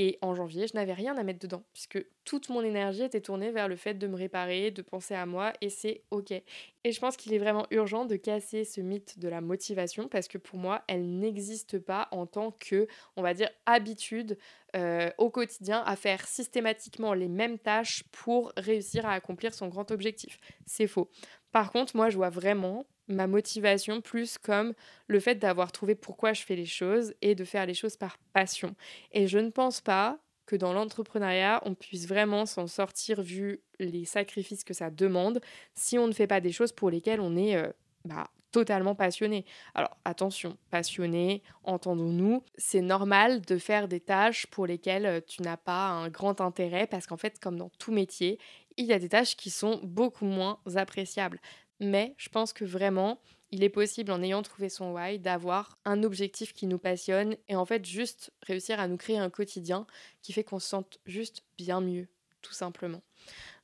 Et 0.02 0.17
en 0.23 0.35
janvier, 0.35 0.67
je 0.67 0.75
n'avais 0.76 0.94
rien 0.94 1.14
à 1.19 1.23
mettre 1.23 1.41
dedans, 1.41 1.62
puisque 1.75 2.02
toute 2.25 2.49
mon 2.49 2.62
énergie 2.62 3.02
était 3.02 3.20
tournée 3.20 3.50
vers 3.50 3.69
le 3.69 3.76
fait 3.76 3.93
de 3.93 4.06
me 4.06 4.17
réparer, 4.17 4.70
de 4.70 4.81
penser 4.81 5.12
à 5.12 5.26
moi, 5.26 5.52
et 5.61 5.69
c'est 5.69 6.05
ok. 6.11 6.31
Et 6.31 6.91
je 6.91 6.99
pense 6.99 7.19
qu'il 7.19 7.35
est 7.35 7.38
vraiment 7.38 7.67
urgent 7.70 8.06
de 8.06 8.17
casser 8.17 8.64
ce 8.64 8.81
mythe 8.81 9.19
de 9.19 9.29
la 9.29 9.43
motivation, 9.43 10.08
parce 10.08 10.26
que 10.26 10.38
pour 10.38 10.58
moi, 10.58 10.82
elle 10.88 11.19
n'existe 11.19 11.79
pas 11.79 12.08
en 12.12 12.25
tant 12.25 12.50
que, 12.52 12.87
on 13.17 13.23
va 13.23 13.35
dire, 13.35 13.50
habitude 13.67 14.38
euh, 14.75 15.11
au 15.19 15.29
quotidien 15.29 15.82
à 15.85 15.97
faire 15.97 16.26
systématiquement 16.26 17.12
les 17.12 17.29
mêmes 17.29 17.58
tâches 17.58 18.05
pour 18.11 18.55
réussir 18.56 19.05
à 19.05 19.12
accomplir 19.12 19.52
son 19.52 19.69
grand 19.69 19.91
objectif. 19.91 20.41
C'est 20.64 20.87
faux. 20.87 21.11
Par 21.52 21.73
contre, 21.73 21.94
moi, 21.94 22.08
je 22.08 22.17
vois 22.17 22.31
vraiment 22.31 22.87
ma 23.10 23.26
motivation 23.26 24.00
plus 24.00 24.38
comme 24.38 24.72
le 25.08 25.20
fait 25.20 25.34
d'avoir 25.34 25.73
trouvé 25.73 25.94
pourquoi 25.94 26.32
je 26.32 26.42
fais 26.42 26.56
les 26.56 26.66
choses 26.66 27.14
et 27.20 27.35
de 27.35 27.44
faire 27.44 27.66
les 27.66 27.75
choses 27.75 27.96
par 27.96 28.16
passion. 28.32 28.75
Et 29.12 29.26
je 29.26 29.38
ne 29.38 29.50
pense 29.50 29.80
pas 29.80 30.18
que 30.46 30.56
dans 30.56 30.73
l'entrepreneuriat, 30.73 31.62
on 31.64 31.75
puisse 31.75 32.06
vraiment 32.08 32.46
s'en 32.46 32.66
sortir 32.66 33.23
vu 33.23 33.61
les 33.78 34.04
sacrifices 34.04 34.64
que 34.64 34.75
ça 34.75 34.90
demande 34.90 35.40
si 35.75 35.99
on 35.99 36.06
ne 36.06 36.12
fait 36.12 36.26
pas 36.26 36.40
des 36.40 36.52
choses 36.52 36.73
pour 36.73 36.90
lesquelles 36.90 37.20
on 37.20 37.37
est 37.37 37.56
euh, 37.56 37.70
bah, 38.04 38.28
totalement 38.50 38.94
passionné. 38.94 39.44
Alors 39.75 39.96
attention, 40.04 40.56
passionné, 40.70 41.42
entendons-nous, 41.62 42.42
c'est 42.56 42.80
normal 42.80 43.40
de 43.42 43.58
faire 43.58 43.87
des 43.87 44.00
tâches 44.00 44.46
pour 44.46 44.66
lesquelles 44.66 45.06
euh, 45.06 45.20
tu 45.25 45.42
n'as 45.42 45.56
pas 45.56 45.88
un 45.88 46.08
grand 46.08 46.40
intérêt 46.40 46.87
parce 46.87 47.06
qu'en 47.06 47.16
fait, 47.16 47.38
comme 47.38 47.56
dans 47.56 47.70
tout 47.78 47.92
métier, 47.92 48.38
il 48.76 48.87
y 48.87 48.92
a 48.92 48.99
des 48.99 49.08
tâches 49.08 49.37
qui 49.37 49.50
sont 49.50 49.80
beaucoup 49.85 50.25
moins 50.25 50.58
appréciables. 50.75 51.40
Mais 51.80 52.14
je 52.18 52.28
pense 52.28 52.52
que 52.52 52.64
vraiment, 52.64 53.20
il 53.50 53.64
est 53.64 53.70
possible, 53.70 54.12
en 54.12 54.22
ayant 54.22 54.42
trouvé 54.42 54.68
son 54.68 54.92
why, 54.92 55.18
d'avoir 55.18 55.78
un 55.84 56.02
objectif 56.02 56.52
qui 56.52 56.66
nous 56.66 56.78
passionne 56.78 57.37
et 57.49 57.56
en 57.56 57.64
fait 57.64 57.84
juste 57.84 58.32
réussir 58.42 58.78
à 58.78 58.87
nous 58.87 58.96
créer 58.96 59.18
un 59.18 59.30
quotidien 59.30 59.87
qui 60.22 60.32
fait 60.32 60.44
qu'on 60.44 60.58
se 60.58 60.68
sente 60.68 60.99
juste 61.06 61.42
bien 61.58 61.80
mieux, 61.80 62.06
tout 62.42 62.52
simplement. 62.52 63.02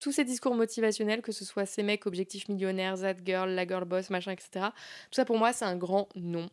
Tous 0.00 0.12
ces 0.12 0.24
discours 0.24 0.54
motivationnels, 0.54 1.22
que 1.22 1.32
ce 1.32 1.44
soit 1.44 1.66
ces 1.66 1.82
mecs 1.82 2.06
objectifs 2.06 2.48
millionnaires, 2.48 2.98
that 3.00 3.16
girl, 3.24 3.50
la 3.50 3.66
girl 3.66 3.84
boss, 3.84 4.10
machin, 4.10 4.32
etc., 4.32 4.66
tout 5.10 5.16
ça 5.16 5.24
pour 5.24 5.38
moi 5.38 5.52
c'est 5.52 5.64
un 5.64 5.76
grand 5.76 6.08
non. 6.14 6.48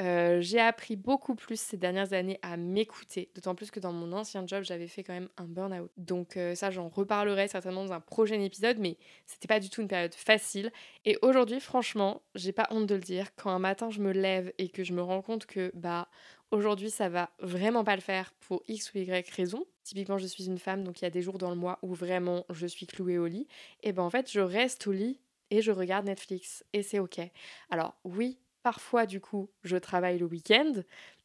Euh, 0.00 0.40
j'ai 0.40 0.58
appris 0.58 0.96
beaucoup 0.96 1.34
plus 1.34 1.60
ces 1.60 1.76
dernières 1.76 2.12
années 2.12 2.38
à 2.42 2.56
m'écouter, 2.56 3.30
d'autant 3.34 3.54
plus 3.54 3.70
que 3.70 3.78
dans 3.78 3.92
mon 3.92 4.12
ancien 4.12 4.46
job, 4.46 4.64
j'avais 4.64 4.88
fait 4.88 5.02
quand 5.02 5.12
même 5.12 5.28
un 5.36 5.44
burn-out. 5.44 5.90
Donc 5.98 6.36
euh, 6.36 6.54
ça, 6.54 6.70
j'en 6.70 6.88
reparlerai 6.88 7.46
certainement 7.48 7.84
dans 7.84 7.92
un 7.92 8.00
prochain 8.00 8.40
épisode, 8.40 8.78
mais 8.78 8.96
c'était 9.26 9.48
pas 9.48 9.60
du 9.60 9.68
tout 9.68 9.82
une 9.82 9.88
période 9.88 10.14
facile. 10.14 10.72
Et 11.04 11.18
aujourd'hui, 11.22 11.60
franchement, 11.60 12.22
j'ai 12.34 12.52
pas 12.52 12.66
honte 12.70 12.86
de 12.86 12.94
le 12.94 13.00
dire, 13.02 13.34
quand 13.36 13.50
un 13.50 13.58
matin 13.58 13.90
je 13.90 14.00
me 14.00 14.12
lève 14.12 14.52
et 14.58 14.68
que 14.68 14.82
je 14.82 14.94
me 14.94 15.02
rends 15.02 15.22
compte 15.22 15.46
que 15.46 15.70
bah 15.74 16.08
aujourd'hui 16.50 16.90
ça 16.90 17.08
va 17.08 17.30
vraiment 17.40 17.84
pas 17.84 17.94
le 17.94 18.02
faire 18.02 18.32
pour 18.40 18.62
X 18.68 18.92
ou 18.94 18.98
Y 18.98 19.28
raison. 19.30 19.66
Typiquement, 19.84 20.18
je 20.18 20.26
suis 20.26 20.46
une 20.46 20.58
femme, 20.58 20.84
donc 20.84 21.00
il 21.00 21.04
y 21.04 21.06
a 21.06 21.10
des 21.10 21.22
jours 21.22 21.38
dans 21.38 21.50
le 21.50 21.56
mois 21.56 21.78
où 21.82 21.92
vraiment 21.92 22.46
je 22.50 22.66
suis 22.66 22.86
clouée 22.86 23.18
au 23.18 23.26
lit. 23.26 23.46
Et 23.82 23.92
ben 23.92 24.02
en 24.02 24.10
fait, 24.10 24.30
je 24.30 24.40
reste 24.40 24.86
au 24.86 24.92
lit 24.92 25.20
et 25.50 25.60
je 25.60 25.70
regarde 25.70 26.06
Netflix 26.06 26.64
et 26.72 26.82
c'est 26.82 26.98
ok. 26.98 27.20
Alors 27.68 27.94
oui, 28.04 28.38
Parfois, 28.62 29.06
du 29.06 29.20
coup, 29.20 29.50
je 29.64 29.76
travaille 29.76 30.18
le 30.18 30.26
week-end, 30.26 30.72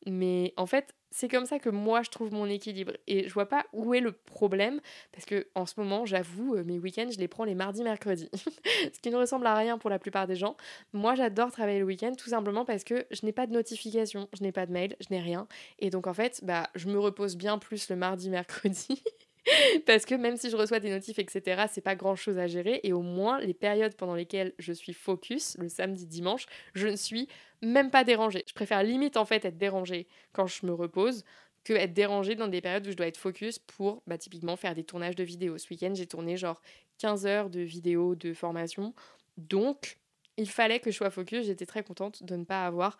mais 0.07 0.53
en 0.57 0.65
fait, 0.65 0.95
c'est 1.11 1.27
comme 1.27 1.45
ça 1.45 1.59
que 1.59 1.69
moi 1.69 2.01
je 2.01 2.09
trouve 2.09 2.31
mon 2.31 2.47
équilibre. 2.47 2.93
Et 3.07 3.27
je 3.27 3.33
vois 3.33 3.45
pas 3.47 3.65
où 3.73 3.93
est 3.93 3.99
le 3.99 4.11
problème, 4.11 4.81
parce 5.11 5.25
que 5.25 5.47
en 5.55 5.65
ce 5.65 5.75
moment, 5.77 6.05
j'avoue, 6.05 6.55
euh, 6.55 6.63
mes 6.63 6.79
week-ends, 6.79 7.09
je 7.11 7.19
les 7.19 7.27
prends 7.27 7.43
les 7.43 7.55
mardis, 7.55 7.83
mercredis. 7.83 8.29
ce 8.93 8.99
qui 8.99 9.09
ne 9.09 9.17
ressemble 9.17 9.47
à 9.47 9.55
rien 9.55 9.77
pour 9.77 9.89
la 9.89 9.99
plupart 9.99 10.27
des 10.27 10.35
gens. 10.35 10.57
Moi, 10.93 11.15
j'adore 11.15 11.51
travailler 11.51 11.79
le 11.79 11.85
week-end 11.85 12.13
tout 12.17 12.29
simplement 12.29 12.65
parce 12.65 12.83
que 12.83 13.05
je 13.11 13.25
n'ai 13.25 13.31
pas 13.31 13.47
de 13.47 13.53
notification, 13.53 14.27
je 14.37 14.43
n'ai 14.43 14.51
pas 14.51 14.65
de 14.65 14.71
mail, 14.71 14.95
je 14.99 15.07
n'ai 15.11 15.21
rien. 15.21 15.47
Et 15.79 15.89
donc, 15.89 16.07
en 16.07 16.13
fait, 16.13 16.41
bah, 16.43 16.69
je 16.75 16.87
me 16.87 16.99
repose 16.99 17.35
bien 17.37 17.57
plus 17.59 17.89
le 17.89 17.95
mardi, 17.95 18.29
mercredi. 18.31 19.03
Parce 19.85 20.05
que 20.05 20.15
même 20.15 20.37
si 20.37 20.49
je 20.49 20.57
reçois 20.57 20.79
des 20.79 20.89
notifs, 20.89 21.19
etc., 21.19 21.65
c'est 21.71 21.81
pas 21.81 21.95
grand 21.95 22.15
chose 22.15 22.37
à 22.37 22.47
gérer. 22.47 22.79
Et 22.83 22.93
au 22.93 23.01
moins, 23.01 23.39
les 23.39 23.53
périodes 23.53 23.95
pendant 23.95 24.15
lesquelles 24.15 24.53
je 24.59 24.73
suis 24.73 24.93
focus, 24.93 25.57
le 25.59 25.69
samedi, 25.69 26.05
dimanche, 26.05 26.45
je 26.73 26.87
ne 26.87 26.95
suis 26.95 27.27
même 27.61 27.89
pas 27.89 28.03
dérangée. 28.03 28.43
Je 28.47 28.53
préfère 28.53 28.83
limite 28.83 29.17
en 29.17 29.25
fait 29.25 29.45
être 29.45 29.57
dérangée 29.57 30.07
quand 30.33 30.47
je 30.47 30.65
me 30.65 30.73
repose 30.73 31.23
que 31.63 31.73
être 31.73 31.93
dérangée 31.93 32.35
dans 32.35 32.47
des 32.47 32.61
périodes 32.61 32.87
où 32.87 32.91
je 32.91 32.95
dois 32.95 33.07
être 33.07 33.17
focus 33.17 33.59
pour 33.59 34.01
bah, 34.07 34.17
typiquement 34.17 34.55
faire 34.55 34.75
des 34.75 34.83
tournages 34.83 35.15
de 35.15 35.23
vidéos. 35.23 35.57
Ce 35.57 35.69
week-end, 35.69 35.93
j'ai 35.93 36.07
tourné 36.07 36.37
genre 36.37 36.61
15 36.99 37.25
heures 37.25 37.49
de 37.49 37.59
vidéos 37.59 38.15
de 38.15 38.33
formation. 38.33 38.93
Donc, 39.37 39.97
il 40.37 40.49
fallait 40.49 40.79
que 40.79 40.91
je 40.91 40.95
sois 40.95 41.09
focus. 41.09 41.45
J'étais 41.45 41.65
très 41.65 41.83
contente 41.83 42.23
de 42.23 42.35
ne 42.35 42.45
pas 42.45 42.65
avoir 42.65 42.97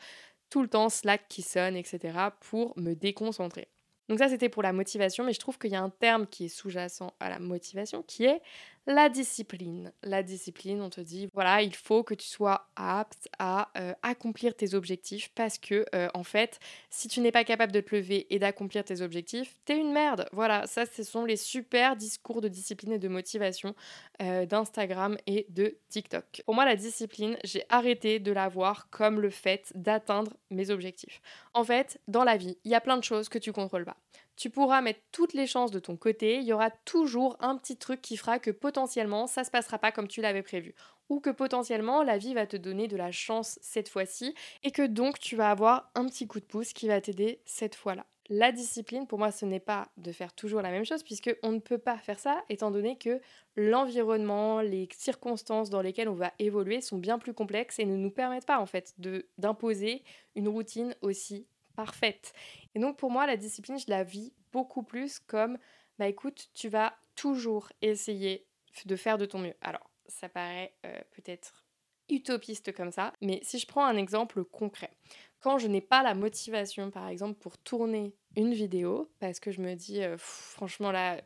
tout 0.49 0.61
le 0.61 0.67
temps 0.67 0.89
Slack 0.89 1.27
qui 1.27 1.41
sonne, 1.41 1.75
etc. 1.75 2.17
pour 2.39 2.77
me 2.77 2.93
déconcentrer. 2.93 3.67
Donc 4.09 4.19
ça, 4.19 4.29
c'était 4.29 4.49
pour 4.49 4.63
la 4.63 4.73
motivation, 4.73 5.23
mais 5.23 5.33
je 5.33 5.39
trouve 5.39 5.57
qu'il 5.57 5.71
y 5.71 5.75
a 5.75 5.81
un 5.81 5.89
terme 5.89 6.27
qui 6.27 6.45
est 6.45 6.49
sous-jacent 6.49 7.13
à 7.19 7.29
la 7.29 7.39
motivation, 7.39 8.03
qui 8.03 8.25
est 8.25 8.41
la 8.87 9.09
discipline. 9.09 9.91
La 10.01 10.23
discipline, 10.23 10.81
on 10.81 10.89
te 10.89 11.01
dit, 11.01 11.27
voilà, 11.33 11.61
il 11.61 11.75
faut 11.75 12.03
que 12.03 12.13
tu 12.13 12.25
sois 12.25 12.69
apte 12.77 13.27
à 13.37 13.69
euh, 13.77 13.93
accomplir 14.01 14.55
tes 14.55 14.73
objectifs 14.73 15.29
parce 15.35 15.57
que, 15.57 15.85
euh, 15.93 16.07
en 16.13 16.23
fait, 16.23 16.59
si 16.89 17.09
tu 17.09 17.19
n'es 17.19 17.33
pas 17.33 17.43
capable 17.43 17.73
de 17.73 17.81
te 17.81 17.93
lever 17.93 18.33
et 18.33 18.39
d'accomplir 18.39 18.85
tes 18.85 19.01
objectifs, 19.01 19.57
t'es 19.65 19.77
une 19.77 19.91
merde. 19.91 20.29
Voilà, 20.31 20.65
ça, 20.67 20.85
ce 20.85 21.03
sont 21.03 21.25
les 21.25 21.35
super 21.35 21.97
discours 21.97 22.39
de 22.39 22.47
discipline 22.47 22.93
et 22.93 22.99
de 22.99 23.09
motivation 23.09 23.75
euh, 24.21 24.45
d'Instagram 24.45 25.17
et 25.27 25.45
de 25.49 25.77
TikTok. 25.89 26.43
Pour 26.45 26.55
moi, 26.55 26.63
la 26.63 26.77
discipline, 26.77 27.37
j'ai 27.43 27.63
arrêté 27.67 28.19
de 28.19 28.31
la 28.31 28.47
voir 28.47 28.89
comme 28.89 29.19
le 29.19 29.29
fait 29.29 29.69
d'atteindre 29.75 30.31
mes 30.49 30.69
objectifs. 30.69 31.21
En 31.53 31.65
fait, 31.65 31.99
dans 32.07 32.23
la 32.23 32.37
vie, 32.37 32.57
il 32.63 32.71
y 32.71 32.75
a 32.75 32.81
plein 32.81 32.97
de 32.97 33.03
choses 33.03 33.27
que 33.27 33.37
tu 33.37 33.51
contrôles 33.51 33.85
pas. 33.85 33.97
Tu 34.37 34.49
pourras 34.51 34.81
mettre 34.81 35.01
toutes 35.11 35.33
les 35.33 35.47
chances 35.47 35.71
de 35.71 35.79
ton 35.79 35.97
côté, 35.97 36.37
il 36.37 36.43
y 36.43 36.53
aura 36.53 36.69
toujours 36.69 37.35
un 37.39 37.57
petit 37.57 37.75
truc 37.75 38.01
qui 38.01 38.17
fera 38.17 38.37
que 38.39 38.51
potentiellement 38.51 39.27
ça 39.27 39.43
se 39.43 39.51
passera 39.51 39.79
pas 39.79 39.91
comme 39.91 40.07
tu 40.07 40.21
l'avais 40.21 40.43
prévu 40.43 40.75
ou 41.09 41.19
que 41.19 41.29
potentiellement 41.29 42.03
la 42.03 42.17
vie 42.17 42.33
va 42.33 42.45
te 42.45 42.57
donner 42.57 42.87
de 42.87 42.97
la 42.97 43.11
chance 43.11 43.57
cette 43.61 43.89
fois-ci 43.89 44.35
et 44.63 44.71
que 44.71 44.85
donc 44.85 45.19
tu 45.19 45.35
vas 45.35 45.49
avoir 45.49 45.91
un 45.95 46.05
petit 46.05 46.27
coup 46.27 46.39
de 46.39 46.45
pouce 46.45 46.73
qui 46.73 46.87
va 46.87 47.01
t'aider 47.01 47.41
cette 47.45 47.75
fois-là. 47.75 48.05
La 48.29 48.51
discipline, 48.51 49.07
pour 49.07 49.19
moi, 49.19 49.31
ce 49.31 49.45
n'est 49.45 49.61
pas 49.61 49.87
de 49.95 50.11
faire 50.11 50.33
toujours 50.33 50.61
la 50.61 50.69
même 50.69 50.83
chose, 50.83 51.01
puisque 51.01 51.33
on 51.43 51.53
ne 51.53 51.59
peut 51.59 51.77
pas 51.77 51.97
faire 51.97 52.19
ça, 52.19 52.43
étant 52.49 52.71
donné 52.71 52.97
que 52.97 53.21
l'environnement, 53.55 54.59
les 54.59 54.89
circonstances 54.91 55.69
dans 55.69 55.81
lesquelles 55.81 56.09
on 56.09 56.13
va 56.13 56.33
évoluer 56.37 56.81
sont 56.81 56.97
bien 56.97 57.19
plus 57.19 57.33
complexes 57.33 57.79
et 57.79 57.85
ne 57.85 57.95
nous 57.95 58.11
permettent 58.11 58.45
pas, 58.45 58.59
en 58.59 58.65
fait, 58.65 58.93
d'imposer 59.37 60.03
une 60.35 60.49
routine 60.49 60.93
aussi 61.01 61.47
parfaite. 61.77 62.33
Et 62.75 62.79
donc 62.79 62.97
pour 62.97 63.11
moi, 63.11 63.25
la 63.25 63.37
discipline, 63.37 63.79
je 63.79 63.85
la 63.87 64.03
vis 64.03 64.33
beaucoup 64.51 64.83
plus 64.83 65.19
comme, 65.19 65.57
bah 65.99 66.07
écoute, 66.07 66.49
tu 66.53 66.67
vas 66.67 66.97
toujours 67.15 67.71
essayer 67.81 68.45
de 68.85 68.95
faire 68.95 69.17
de 69.17 69.25
ton 69.25 69.39
mieux. 69.39 69.53
Alors, 69.61 69.89
ça 70.07 70.27
paraît 70.27 70.73
euh, 70.85 70.99
peut-être 71.11 71.65
utopiste 72.09 72.73
comme 72.73 72.91
ça, 72.91 73.13
mais 73.21 73.39
si 73.43 73.59
je 73.59 73.67
prends 73.67 73.85
un 73.85 73.97
exemple 73.97 74.43
concret, 74.45 74.91
quand 75.39 75.59
je 75.59 75.67
n'ai 75.67 75.81
pas 75.81 76.03
la 76.03 76.15
motivation, 76.15 76.89
par 76.89 77.07
exemple, 77.09 77.37
pour 77.39 77.57
tourner 77.57 78.15
une 78.35 78.53
vidéo, 78.53 79.11
parce 79.19 79.39
que 79.39 79.51
je 79.51 79.61
me 79.61 79.75
dis, 79.75 80.01
euh, 80.01 80.15
franchement, 80.17 80.91
là, 80.91 81.21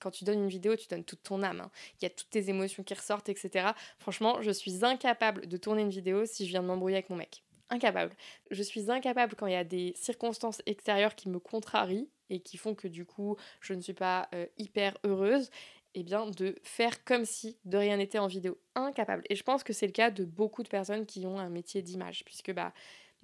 quand 0.00 0.10
tu 0.10 0.24
donnes 0.24 0.44
une 0.44 0.48
vidéo, 0.48 0.76
tu 0.76 0.86
donnes 0.88 1.04
toute 1.04 1.22
ton 1.22 1.42
âme. 1.42 1.60
Hein. 1.60 1.70
Il 2.00 2.04
y 2.04 2.06
a 2.06 2.10
toutes 2.10 2.30
tes 2.30 2.48
émotions 2.48 2.82
qui 2.84 2.94
ressortent, 2.94 3.28
etc. 3.28 3.72
Franchement, 3.98 4.40
je 4.40 4.50
suis 4.50 4.84
incapable 4.84 5.46
de 5.46 5.56
tourner 5.56 5.82
une 5.82 5.90
vidéo 5.90 6.24
si 6.24 6.46
je 6.46 6.50
viens 6.50 6.62
de 6.62 6.68
m'embrouiller 6.68 6.96
avec 6.96 7.10
mon 7.10 7.16
mec 7.16 7.44
incapable. 7.74 8.14
Je 8.50 8.62
suis 8.62 8.90
incapable 8.90 9.34
quand 9.36 9.46
il 9.46 9.52
y 9.52 9.56
a 9.56 9.64
des 9.64 9.92
circonstances 9.96 10.62
extérieures 10.66 11.14
qui 11.14 11.28
me 11.28 11.38
contrarient 11.38 12.08
et 12.30 12.40
qui 12.40 12.56
font 12.56 12.74
que 12.74 12.88
du 12.88 13.04
coup 13.04 13.36
je 13.60 13.74
ne 13.74 13.80
suis 13.80 13.92
pas 13.92 14.28
euh, 14.34 14.46
hyper 14.58 14.96
heureuse, 15.04 15.50
eh 15.94 16.02
bien 16.02 16.26
de 16.30 16.56
faire 16.62 17.04
comme 17.04 17.24
si 17.24 17.56
de 17.64 17.76
rien 17.76 17.96
n'était 17.96 18.18
en 18.18 18.26
vidéo. 18.26 18.58
Incapable. 18.74 19.22
Et 19.30 19.36
je 19.36 19.42
pense 19.42 19.62
que 19.62 19.72
c'est 19.72 19.86
le 19.86 19.92
cas 19.92 20.10
de 20.10 20.24
beaucoup 20.24 20.62
de 20.62 20.68
personnes 20.68 21.06
qui 21.06 21.26
ont 21.26 21.38
un 21.38 21.50
métier 21.50 21.82
d'image, 21.82 22.24
puisque 22.24 22.52
bah 22.52 22.72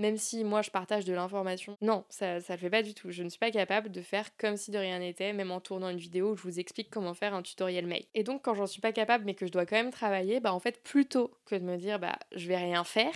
même 0.01 0.17
si 0.17 0.43
moi 0.45 0.63
je 0.63 0.71
partage 0.71 1.05
de 1.05 1.13
l'information. 1.13 1.77
Non, 1.83 2.05
ça, 2.09 2.41
ça 2.41 2.55
le 2.55 2.59
fait 2.59 2.71
pas 2.71 2.83
du 2.83 2.95
tout. 2.95 3.11
Je 3.11 3.23
ne 3.23 3.29
suis 3.29 3.39
pas 3.39 3.51
capable 3.51 3.91
de 3.91 4.01
faire 4.01 4.35
comme 4.39 4.57
si 4.57 4.71
de 4.71 4.79
rien 4.79 4.99
n'était, 4.99 5.33
même 5.33 5.51
en 5.51 5.61
tournant 5.61 5.91
une 5.91 5.99
vidéo 5.99 6.31
où 6.31 6.37
je 6.37 6.43
vous 6.43 6.59
explique 6.59 6.91
comment 6.91 7.15
faire 7.15 7.35
un 7.35 7.43
tutoriel 7.43 7.87
mail. 7.87 8.07
Et 8.15 8.25
donc 8.25 8.43
quand 8.43 8.55
j'en 8.55 8.67
suis 8.67 8.81
pas 8.81 8.93
capable 8.93 9.25
mais 9.27 9.35
que 9.35 9.47
je 9.47 9.53
dois 9.53 9.67
quand 9.67 9.77
même 9.77 9.91
travailler, 9.91 10.41
bah 10.41 10.55
en 10.55 10.59
fait 10.59 10.83
plutôt 10.83 11.31
que 11.45 11.55
de 11.55 11.65
me 11.65 11.77
dire 11.77 11.99
bah 11.99 12.19
je 12.35 12.49
vais 12.49 12.57
rien 12.57 12.83
faire, 12.83 13.15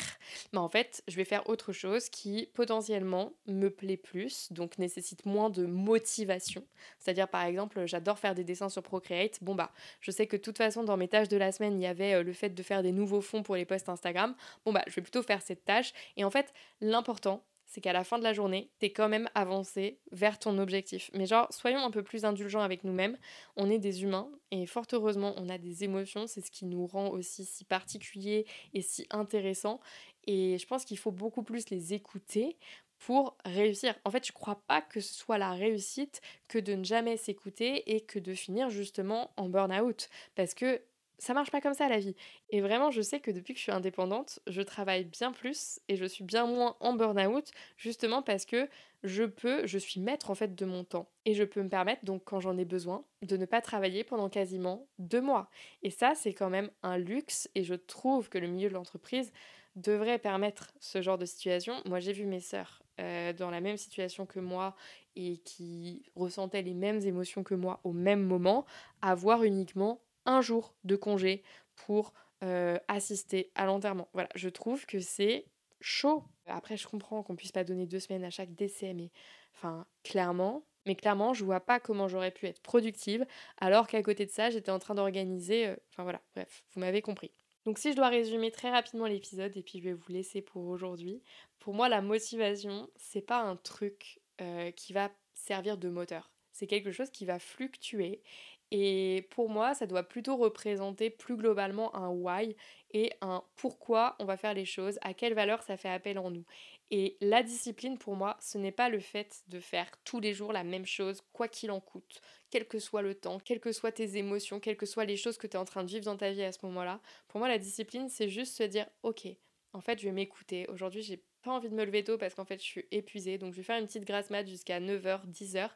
bah 0.53 0.61
en 0.61 0.69
fait 0.69 1.03
je 1.09 1.17
vais 1.17 1.25
faire 1.25 1.49
autre 1.49 1.73
chose 1.73 2.11
qui 2.11 2.51
potentiellement 2.53 3.33
me 3.47 3.71
plaît 3.71 3.97
plus, 3.97 4.53
donc 4.53 4.79
nécessite 4.79 5.25
moins 5.25 5.49
de 5.49 5.65
motivation. 5.65 6.65
C'est-à-dire 6.99 7.29
par 7.29 7.45
exemple 7.45 7.87
j'adore 7.87 8.19
faire 8.19 8.35
des 8.35 8.45
dessins 8.45 8.69
sur 8.69 8.83
Procreate. 8.83 9.39
Bon 9.43 9.55
bah 9.55 9.73
je 10.01 10.11
sais 10.11 10.27
que 10.27 10.37
de 10.37 10.43
toute 10.43 10.59
façon 10.59 10.85
dans 10.85 10.99
mes 10.99 11.09
tâches 11.09 11.29
de 11.29 11.39
la 11.39 11.51
semaine 11.51 11.81
il 11.81 11.83
y 11.83 11.87
avait 11.87 12.15
euh, 12.15 12.23
le 12.23 12.35
fait 12.35 12.51
de 12.51 12.63
faire 12.63 12.83
des 12.83 12.93
nouveaux 12.93 13.23
fonds 13.23 13.43
pour 13.43 13.57
les 13.57 13.65
posts 13.65 13.89
Instagram. 13.89 14.35
Bon 14.67 14.73
bah 14.73 14.83
je 14.87 14.95
vais 14.95 15.03
plutôt 15.03 15.23
faire 15.23 15.41
cette 15.41 15.65
tâche 15.65 15.95
et 16.19 16.25
en 16.25 16.31
fait 16.31 16.53
L'important, 16.87 17.43
c'est 17.65 17.81
qu'à 17.81 17.95
la 17.95 18.05
fin 18.05 18.19
de 18.19 18.23
la 18.23 18.35
journée, 18.35 18.71
t'es 18.79 18.91
quand 18.91 19.09
même 19.09 19.31
avancé 19.35 20.01
vers 20.13 20.39
ton 20.39 20.59
objectif. 20.59 21.11
Mais 21.15 21.25
genre, 21.25 21.51
soyons 21.51 21.79
un 21.79 21.91
peu 21.91 22.03
plus 22.03 22.27
indulgents 22.27 22.61
avec 22.61 22.85
nous-mêmes. 22.85 23.17
On 23.57 23.71
est 23.71 23.79
des 23.79 24.03
humains 24.03 24.31
et 24.51 24.67
fort 24.67 24.85
heureusement, 24.93 25.33
on 25.39 25.49
a 25.49 25.57
des 25.57 25.83
émotions. 25.83 26.27
C'est 26.27 26.43
ce 26.43 26.51
qui 26.51 26.67
nous 26.67 26.87
rend 26.87 27.09
aussi 27.09 27.47
si 27.47 27.65
particuliers 27.65 28.45
et 28.75 28.83
si 28.83 29.07
intéressants. 29.09 29.81
Et 30.27 30.59
je 30.59 30.67
pense 30.67 30.85
qu'il 30.85 30.99
faut 30.99 31.11
beaucoup 31.11 31.43
plus 31.43 31.71
les 31.71 31.95
écouter 31.95 32.59
pour 32.99 33.35
réussir. 33.47 33.95
En 34.05 34.11
fait, 34.11 34.27
je 34.27 34.33
crois 34.33 34.63
pas 34.67 34.83
que 34.83 35.01
ce 35.01 35.15
soit 35.15 35.39
la 35.39 35.53
réussite 35.53 36.21
que 36.49 36.59
de 36.59 36.75
ne 36.75 36.85
jamais 36.85 37.17
s'écouter 37.17 37.95
et 37.95 38.03
que 38.03 38.19
de 38.19 38.35
finir 38.35 38.69
justement 38.69 39.33
en 39.39 39.49
burn-out. 39.49 40.11
Parce 40.35 40.53
que 40.53 40.83
ça 41.19 41.35
marche 41.35 41.51
pas 41.51 41.61
comme 41.61 41.75
ça 41.75 41.89
la 41.89 41.99
vie. 41.99 42.15
Et 42.51 42.61
vraiment, 42.61 42.91
je 42.91 43.03
sais 43.03 43.21
que 43.21 43.31
depuis 43.31 43.55
que 43.55 43.59
je 43.59 43.65
suis 43.65 43.73
indépendante, 43.73 44.41
je 44.47 44.63
travaille 44.63 45.05
bien 45.05 45.33
plus 45.33 45.81
et 45.89 45.97
je 45.97 46.05
suis 46.05 46.25
bien 46.25 46.47
moins 46.47 46.77
en 46.81 46.95
burn-out, 46.95 47.51
justement 47.77 48.23
parce 48.23 48.45
que 48.45 48.69
je 49.03 49.25
peux, 49.25 49.67
je 49.67 49.79
suis 49.79 50.01
maître 50.01 50.31
en 50.31 50.35
fait 50.35 50.55
de 50.55 50.65
mon 50.65 50.83
temps. 50.85 51.09
Et 51.27 51.35
je 51.35 51.45
peux 51.45 51.63
me 51.63 51.69
permettre, 51.69 52.05
donc 52.05 52.23
quand 52.25 52.41
j'en 52.41 52.57
ai 52.57 52.65
besoin, 52.65 53.05
de 53.23 53.37
ne 53.37 53.45
pas 53.45 53.61
travailler 53.61 54.03
pendant 54.03 54.29
quasiment 54.29 54.87
deux 54.99 55.21
mois. 55.21 55.51
Et 55.83 55.91
ça, 55.91 56.15
c'est 56.15 56.33
quand 56.33 56.51
même 56.51 56.71
un 56.83 56.97
luxe 56.97 57.49
et 57.55 57.65
je 57.65 57.75
trouve 57.75 58.29
que 58.29 58.39
le 58.39 58.49
milieu 58.49 58.69
de 58.69 58.75
l'entreprise 58.75 59.33
devrait 59.77 60.19
permettre 60.19 60.73
ce 60.81 61.03
genre 61.03 61.19
de 61.19 61.27
situation. 61.27 61.75
Moi, 61.85 62.01
j'ai 62.01 62.13
vu 62.13 62.25
mes 62.25 62.41
sœurs 62.41 62.83
euh, 63.01 63.33
dans 63.33 63.51
la 63.51 63.61
même 63.61 63.77
situation 63.77 64.25
que 64.25 64.41
moi 64.41 64.75
et 65.17 65.39
qui 65.39 66.03
ressentaient 66.15 66.63
les 66.63 66.75
mêmes 66.75 67.01
émotions 67.03 67.43
que 67.43 67.55
moi 67.55 67.81
au 67.85 67.93
même 67.93 68.23
moment, 68.23 68.65
avoir 69.03 69.43
uniquement 69.43 70.01
un 70.27 70.41
jour 70.41 70.75
de 70.85 70.97
congé 70.97 71.43
pour 71.75 72.13
euh, 72.43 72.79
assister 72.89 73.51
à 73.55 73.67
l'enterrement. 73.67 74.09
Voilà, 74.13 74.29
je 74.35 74.49
trouve 74.49 74.87
que 74.87 75.01
c'est 75.01 75.47
chaud. 75.81 76.25
Après, 76.47 76.77
je 76.77 76.87
comprends 76.87 77.23
qu'on 77.23 77.37
puisse 77.37 77.53
pas 77.53 77.65
donner 77.65 77.87
deux 77.87 78.01
semaines 78.01 78.25
à 78.25 78.31
chaque 78.31 78.55
décès, 78.55 78.95
mais 78.95 79.11
enfin, 79.55 79.87
clairement, 80.03 80.65
mais 80.87 80.95
clairement, 80.95 81.33
je 81.33 81.45
vois 81.45 81.61
pas 81.61 81.81
comment 81.81 82.09
j'aurais 82.09 82.31
pu 82.31 82.47
être 82.47 82.61
productive 82.61 83.25
alors 83.59 83.87
qu'à 83.87 84.03
côté 84.03 84.27
de 84.27 84.31
ça, 84.31 84.51
j'étais 84.51 84.71
en 84.71 84.79
train 84.79 84.95
d'organiser. 84.95 85.69
Euh, 85.69 85.77
enfin 85.91 86.03
voilà, 86.03 86.21
bref, 86.35 86.65
vous 86.73 86.81
m'avez 86.81 87.03
compris. 87.03 87.31
Donc 87.65 87.79
si 87.79 87.93
je 87.93 87.97
dois 87.97 88.09
résumer 88.09 88.51
très 88.51 88.71
rapidement 88.71 89.07
l'épisode 89.07 89.57
et 89.57 89.63
puis 89.63 89.79
je 89.79 89.85
vais 89.85 89.95
vous 89.95 90.13
laisser 90.13 90.43
pour 90.43 90.67
aujourd'hui, 90.67 91.23
pour 91.59 91.73
moi 91.73 91.89
la 91.89 92.03
motivation, 92.03 92.91
c'est 92.97 93.23
pas 93.23 93.41
un 93.41 93.57
truc 93.57 94.21
euh, 94.43 94.71
qui 94.73 94.93
va 94.93 95.11
servir 95.33 95.79
de 95.79 95.89
moteur. 95.89 96.34
C'est 96.55 96.67
quelque 96.67 96.91
chose 96.91 97.11
qui 97.11 97.27
va 97.27 97.39
fluctuer 97.39 98.23
et 98.71 99.29
pour 99.31 99.49
moi, 99.49 99.75
ça 99.75 99.87
doit 99.87 100.03
plutôt 100.03 100.37
représenter 100.37 101.09
plus 101.09 101.37
globalement 101.37 101.95
un 101.95 102.09
why 102.09 102.57
et 102.93 103.13
un 103.21 103.45
pourquoi 103.55 104.17
on 104.19 104.25
va 104.25 104.37
faire 104.37 104.55
les 104.55 104.65
choses, 104.65 104.99
à 105.03 105.15
quelle 105.15 105.35
valeur 105.35 105.63
ça 105.63 105.77
fait 105.77 105.89
appel 105.89 106.19
en 106.19 106.31
nous. 106.31 106.45
Et 106.91 107.17
la 107.21 107.45
discipline, 107.45 107.99
pour 107.99 108.17
moi, 108.17 108.37
ce 108.41 108.59
n'est 108.59 108.73
pas 108.73 108.89
le 108.89 108.99
fait 108.99 109.43
de 109.47 109.61
faire 109.61 109.89
tous 110.03 110.19
les 110.19 110.33
jours 110.33 110.53
la 110.53 110.65
même 110.65 110.87
chose, 110.87 111.23
quoi 111.33 111.47
qu'il 111.47 111.71
en 111.71 111.79
coûte, 111.79 112.21
quel 112.51 112.67
que 112.67 112.79
soit 112.79 113.03
le 113.03 113.15
temps, 113.15 113.39
quelles 113.39 113.61
que 113.61 113.71
soient 113.71 113.93
tes 113.93 114.17
émotions, 114.17 114.59
quelles 114.59 114.77
que 114.77 114.87
soient 114.87 115.05
les 115.05 115.17
choses 115.17 115.39
que 115.39 115.47
tu 115.47 115.57
es 115.57 115.61
en 115.61 115.65
train 115.65 115.85
de 115.85 115.89
vivre 115.91 116.07
dans 116.07 116.17
ta 116.17 116.33
vie 116.33 116.43
à 116.43 116.51
ce 116.51 116.59
moment-là. 116.67 117.01
Pour 117.29 117.39
moi, 117.39 117.49
la 117.49 117.59
discipline, 117.59 118.09
c'est 118.09 118.29
juste 118.29 118.57
se 118.57 118.65
dire, 118.65 118.87
ok, 119.05 119.29
en 119.73 119.81
fait, 119.81 119.99
je 120.01 120.05
vais 120.05 120.13
m'écouter. 120.13 120.69
Aujourd'hui, 120.69 121.03
j'ai 121.03 121.23
pas 121.43 121.53
envie 121.53 121.69
de 121.69 121.75
me 121.75 121.85
lever 121.85 122.03
tôt 122.03 122.19
parce 122.19 122.35
qu'en 122.35 122.45
fait, 122.45 122.59
je 122.59 122.67
suis 122.67 122.87
épuisée. 122.91 123.39
Donc, 123.39 123.53
je 123.53 123.59
vais 123.59 123.63
faire 123.63 123.79
une 123.79 123.87
petite 123.87 124.05
grasse 124.05 124.31
mat 124.31 124.49
jusqu'à 124.49 124.81
9h, 124.81 125.27
10h. 125.27 125.71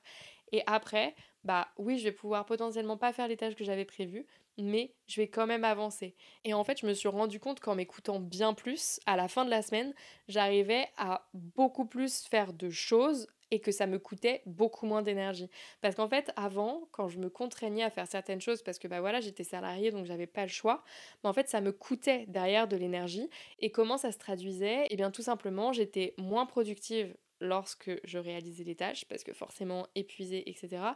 Et 0.53 0.63
après, 0.67 1.15
bah 1.45 1.69
oui, 1.79 1.99
je 1.99 2.05
vais 2.05 2.13
pouvoir 2.13 2.45
potentiellement 2.47 2.97
pas 2.97 3.13
faire 3.13 3.29
les 3.29 3.37
tâches 3.37 3.55
que 3.55 3.65
j'avais 3.65 3.85
prévues, 3.85 4.27
mais 4.59 4.95
je 5.07 5.21
vais 5.21 5.29
quand 5.29 5.47
même 5.47 5.65
avancer. 5.65 6.17
Et 6.45 6.55
en 6.55 6.65
fait, 6.65 6.81
je 6.81 6.87
me 6.87 6.95
suis 6.95 7.09
rendu 7.09 7.39
compte 7.41 7.61
qu'en 7.61 7.75
m'écoutant 7.75 8.19
bien 8.21 8.55
plus, 8.55 9.01
à 9.07 9.17
la 9.17 9.29
fin 9.29 9.45
de 9.45 9.51
la 9.51 9.63
semaine, 9.63 9.95
j'arrivais 10.27 10.89
à 10.97 11.29
beaucoup 11.35 11.87
plus 11.87 12.23
faire 12.27 12.53
de 12.53 12.71
choses 12.71 13.29
et 13.51 13.61
que 13.61 13.73
ça 13.73 13.87
me 13.87 13.99
coûtait 13.99 14.43
beaucoup 14.47 14.85
moins 14.87 15.01
d'énergie. 15.03 15.49
Parce 15.81 15.95
qu'en 15.95 16.09
fait, 16.09 16.31
avant, 16.37 16.89
quand 16.93 17.09
je 17.09 17.19
me 17.19 17.31
contraignais 17.31 17.83
à 17.83 17.91
faire 17.91 18.07
certaines 18.07 18.41
choses, 18.43 18.63
parce 18.63 18.79
que 18.79 18.89
bah 18.89 19.01
voilà, 19.01 19.21
j'étais 19.21 19.45
salariée 19.45 19.91
donc 19.91 20.05
j'avais 20.05 20.27
pas 20.27 20.43
le 20.43 20.49
choix, 20.49 20.85
mais 21.23 21.31
en 21.31 21.33
fait, 21.33 21.49
ça 21.49 21.61
me 21.61 21.73
coûtait 21.73 22.27
derrière 22.29 22.69
de 22.69 22.77
l'énergie. 22.77 23.31
Et 23.59 23.71
comment 23.71 23.97
ça 23.97 24.13
se 24.13 24.19
traduisait? 24.19 24.87
Eh 24.91 24.97
bien, 24.97 25.11
tout 25.11 25.23
simplement, 25.23 25.73
j'étais 25.73 26.15
moins 26.19 26.45
productive 26.47 27.17
lorsque 27.41 27.91
je 28.05 28.19
réalisais 28.19 28.65
les 28.65 28.75
tâches, 28.75 29.05
parce 29.07 29.25
que 29.25 29.33
forcément 29.33 29.87
épuisée, 29.95 30.49
etc. 30.49 30.95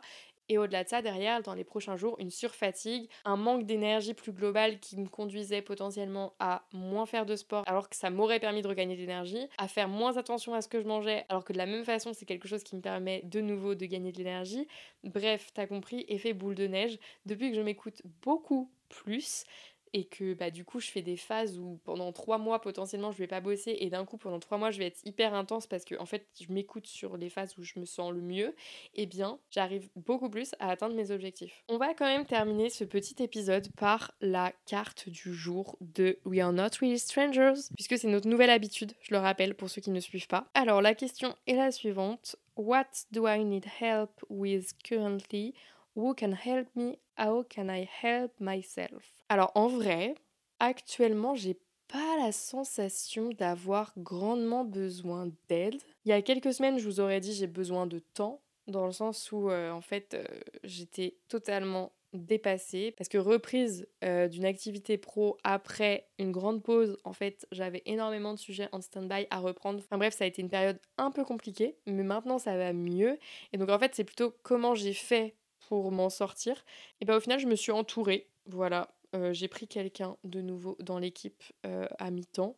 Et 0.49 0.59
au-delà 0.59 0.85
de 0.85 0.89
ça, 0.89 1.03
derrière, 1.03 1.41
dans 1.43 1.55
les 1.55 1.65
prochains 1.65 1.97
jours, 1.97 2.17
une 2.19 2.31
surfatigue, 2.31 3.09
un 3.25 3.37
manque 3.37 3.65
d'énergie 3.65 4.13
plus 4.13 4.33
global 4.33 4.81
qui 4.81 4.99
me 4.99 5.09
conduisait 5.09 5.63
potentiellement 5.63 6.35
à 6.41 6.67
moins 6.73 7.07
faire 7.07 7.27
de 7.27 7.37
sport 7.37 7.63
alors 7.67 7.89
que 7.89 7.97
ça 7.97 8.11
m'aurait 8.11 8.41
permis 8.41 8.61
de 8.61 8.69
regagner 8.69 8.95
de 8.97 9.01
l'énergie, 9.01 9.49
à 9.59 9.69
faire 9.69 9.89
moins 9.89 10.17
attention 10.17 10.53
à 10.53 10.61
ce 10.61 10.69
que 10.69 10.81
je 10.81 10.87
mangeais 10.87 11.25
alors 11.29 11.45
que 11.45 11.53
de 11.53 11.59
la 11.59 11.67
même 11.67 11.85
façon 11.85 12.13
c'est 12.13 12.27
quelque 12.27 12.49
chose 12.49 12.65
qui 12.65 12.77
me 12.77 12.81
permet 12.81 13.23
de 13.25 13.41
nouveau 13.41 13.75
de 13.75 13.87
gagner 13.87 14.13
de 14.13 14.19
l'énergie. 14.19 14.67
Bref, 15.05 15.51
t'as 15.55 15.67
compris, 15.67 16.05
effet 16.09 16.33
boule 16.33 16.55
de 16.55 16.67
neige. 16.67 16.99
Depuis 17.25 17.51
que 17.51 17.57
je 17.57 17.63
m'écoute 17.63 18.03
beaucoup 18.23 18.71
plus, 18.89 19.45
et 19.93 20.05
que 20.05 20.35
bah, 20.35 20.51
du 20.51 20.65
coup 20.65 20.81
je 20.81 20.91
fais 20.91 21.03
des 21.03 21.17
phases 21.17 21.59
où 21.59 21.79
pendant 21.85 22.13
trois 22.13 22.39
mois 22.39 22.61
potentiellement 22.61 23.13
je 23.13 23.19
vais 23.19 23.27
pas 23.27 23.41
bosser 23.41 23.77
et 23.81 23.91
d'un 23.91 24.05
coup 24.05 24.17
pendant 24.17 24.41
trois 24.41 24.59
mois 24.59 24.71
je 24.71 24.79
vais 24.79 24.87
être 24.87 25.01
hyper 25.05 25.35
intense 25.35 25.67
parce 25.67 25.85
que 25.85 25.95
en 25.99 26.07
fait 26.07 26.27
je 26.41 26.53
m'écoute 26.53 26.87
sur 26.87 27.17
les 27.17 27.29
phases 27.29 27.57
où 27.59 27.63
je 27.63 27.79
me 27.79 27.85
sens 27.85 28.13
le 28.13 28.21
mieux, 28.21 28.49
et 28.95 29.03
eh 29.03 29.07
bien 29.07 29.39
j'arrive 29.51 29.89
beaucoup 29.97 30.31
plus 30.31 30.55
à 30.59 30.71
atteindre 30.71 30.95
mes 30.95 31.11
objectifs. 31.11 31.65
On 31.69 31.79
va 31.79 31.95
quand 31.95 32.07
même 32.07 32.27
terminer 32.27 32.71
ce 32.71 32.85
petit 32.85 33.23
épisode 33.23 33.69
par 33.77 34.13
la 34.21 34.53
carte 34.67 35.09
du 35.09 35.35
jour 35.35 35.77
de 35.81 36.19
We 36.25 36.41
Are 36.41 36.53
Not 36.53 36.77
Really 36.81 36.99
Strangers 36.99 37.61
puisque 37.75 37.99
c'est 37.99 38.09
notre 38.09 38.29
nouvelle 38.29 38.51
habitude, 38.51 38.93
je 39.03 39.15
le 39.15 39.21
rappelle 39.21 39.55
pour 39.55 39.69
ceux 39.71 39.81
qui 39.81 39.91
ne 39.91 40.01
suivent 40.01 40.29
pas. 40.29 40.49
Alors 40.55 40.83
la 40.83 40.95
question 40.95 41.37
est 41.47 41.57
la 41.57 41.71
suivante. 41.71 42.37
What 42.57 43.07
do 43.13 43.27
I 43.27 43.45
need 43.45 43.65
help 43.81 44.11
with 44.29 44.75
currently? 44.85 45.55
Who 45.95 46.15
can 46.15 46.33
help 46.33 46.69
me? 46.75 46.99
How 47.19 47.45
can 47.45 47.69
I 47.69 47.89
help 48.03 48.33
myself? 48.41 49.13
Alors 49.29 49.53
en 49.55 49.69
vrai, 49.69 50.15
actuellement, 50.59 51.35
j'ai 51.35 51.59
pas 51.89 52.17
la 52.19 52.33
sensation 52.33 53.31
d'avoir 53.31 53.93
grandement 53.99 54.65
besoin 54.65 55.31
d'aide. 55.49 55.77
Il 56.05 56.09
y 56.09 56.13
a 56.13 56.23
quelques 56.23 56.55
semaines, 56.55 56.79
je 56.79 56.87
vous 56.87 57.01
aurais 57.01 57.21
dit 57.21 57.35
j'ai 57.35 57.47
besoin 57.47 57.87
de 57.87 57.99
temps, 57.99 58.41
dans 58.67 58.87
le 58.87 58.93
sens 58.93 59.31
où 59.33 59.51
euh, 59.51 59.71
en 59.71 59.83
fait 59.83 60.15
euh, 60.15 60.25
j'étais 60.65 61.19
totalement 61.29 61.93
dépassée 62.15 62.93
parce 62.97 63.09
que 63.09 63.19
reprise 63.19 63.87
euh, 64.05 64.29
d'une 64.29 64.45
activité 64.45 64.99
pro 64.99 65.39
après 65.45 66.09
une 66.19 66.33
grande 66.33 66.63
pause, 66.63 66.97
en 67.05 67.13
fait 67.13 67.47
j'avais 67.53 67.83
énormément 67.85 68.33
de 68.33 68.39
sujets 68.39 68.69
en 68.73 68.81
stand-by 68.81 69.27
à 69.31 69.41
reprendre. 69.41 69.79
Enfin 69.79 69.99
bref, 69.99 70.15
ça 70.15 70.25
a 70.25 70.27
été 70.27 70.41
une 70.41 70.49
période 70.49 70.79
un 70.97 71.11
peu 71.11 71.25
compliquée, 71.25 71.77
mais 71.87 72.03
maintenant 72.03 72.39
ça 72.39 72.57
va 72.57 72.73
mieux. 72.73 73.19
Et 73.53 73.59
donc 73.59 73.69
en 73.69 73.79
fait 73.79 73.95
c'est 73.95 74.05
plutôt 74.05 74.35
comment 74.43 74.75
j'ai 74.75 74.95
fait 74.95 75.35
pour 75.69 75.91
m'en 75.93 76.11
sortir. 76.11 76.65
Et 77.01 77.05
bien 77.05 77.17
au 77.17 77.21
final 77.21 77.39
je 77.39 77.47
me 77.47 77.57
suis 77.57 77.73
entourée, 77.73 78.29
voilà, 78.47 78.89
euh, 79.15 79.33
j'ai 79.33 79.49
pris 79.49 79.69
quelqu'un 79.69 80.17
de 80.25 80.41
nouveau 80.41 80.77
dans 80.81 80.99
l'équipe 80.99 81.43
euh, 81.67 81.87
à 81.99 82.11
mi-temps 82.11 82.57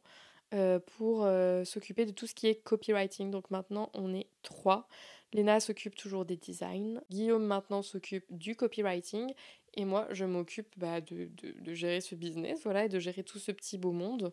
euh, 0.54 0.78
pour 0.78 1.26
s'occuper 1.66 2.06
de 2.06 2.12
tout 2.12 2.26
ce 2.26 2.34
qui 2.34 2.46
est 2.46 2.62
copywriting. 2.62 3.30
Donc 3.30 3.50
maintenant, 3.50 3.90
on 3.94 4.14
est 4.14 4.28
trois. 4.42 4.88
Léna 5.32 5.58
s'occupe 5.58 5.96
toujours 5.96 6.24
des 6.24 6.36
designs. 6.36 7.00
Guillaume 7.10 7.44
maintenant 7.44 7.82
s'occupe 7.82 8.24
du 8.30 8.54
copywriting. 8.54 9.32
Et 9.76 9.84
moi, 9.84 10.06
je 10.12 10.24
m'occupe 10.24 10.68
bah, 10.76 11.00
de, 11.00 11.28
de, 11.42 11.74
gérer 11.74 12.00
ce 12.00 12.14
business, 12.14 12.60
voilà, 12.62 12.84
et 12.84 12.88
de 12.88 13.00
gérer 13.00 13.24
tout 13.24 13.40
ce 13.40 13.50
petit 13.50 13.76
beau 13.76 13.90
monde. 13.90 14.32